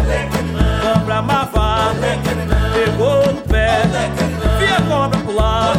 cobra 0.82 1.22
marvar, 1.22 1.94
pegou 2.72 3.32
no 3.32 3.42
pé, 3.42 3.82
vi 4.58 4.66
a 4.66 4.80
cobra 4.82 5.18
pular, 5.20 5.72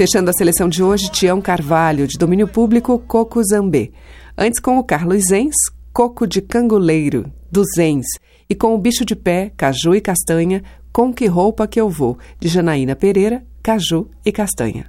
Fechando 0.00 0.30
a 0.30 0.32
seleção 0.32 0.66
de 0.66 0.82
hoje, 0.82 1.10
Tião 1.10 1.42
Carvalho, 1.42 2.06
de 2.06 2.16
domínio 2.16 2.48
público, 2.48 2.98
Coco 3.00 3.38
Zambê. 3.44 3.92
Antes 4.34 4.58
com 4.58 4.78
o 4.78 4.82
Carlos 4.82 5.26
Zens, 5.28 5.54
Coco 5.92 6.26
de 6.26 6.40
Cangoleiro, 6.40 7.30
do 7.52 7.62
Zens. 7.76 8.06
E 8.48 8.54
com 8.54 8.74
o 8.74 8.78
Bicho 8.78 9.04
de 9.04 9.14
Pé, 9.14 9.52
Caju 9.54 9.94
e 9.94 10.00
Castanha, 10.00 10.62
Com 10.90 11.12
Que 11.12 11.26
Roupa 11.26 11.66
Que 11.66 11.78
Eu 11.78 11.90
Vou, 11.90 12.16
de 12.40 12.48
Janaína 12.48 12.96
Pereira, 12.96 13.44
Caju 13.62 14.08
e 14.24 14.32
Castanha. 14.32 14.86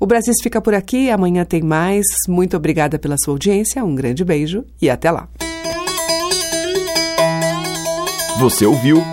O 0.00 0.06
Brasil 0.06 0.32
fica 0.42 0.58
por 0.58 0.72
aqui, 0.72 1.10
amanhã 1.10 1.44
tem 1.44 1.60
mais. 1.60 2.06
Muito 2.26 2.56
obrigada 2.56 2.98
pela 2.98 3.16
sua 3.22 3.34
audiência, 3.34 3.84
um 3.84 3.94
grande 3.94 4.24
beijo 4.24 4.64
e 4.80 4.88
até 4.88 5.10
lá. 5.10 5.28
Você 8.38 8.64
ouviu 8.64 9.04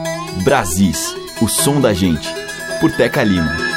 Brasis, 0.45 1.13
o 1.41 1.49
som 1.49 1.81
da 1.81 1.91
gente, 1.91 2.33
por 2.79 2.89
Teca 2.93 3.21
Lima. 3.25 3.72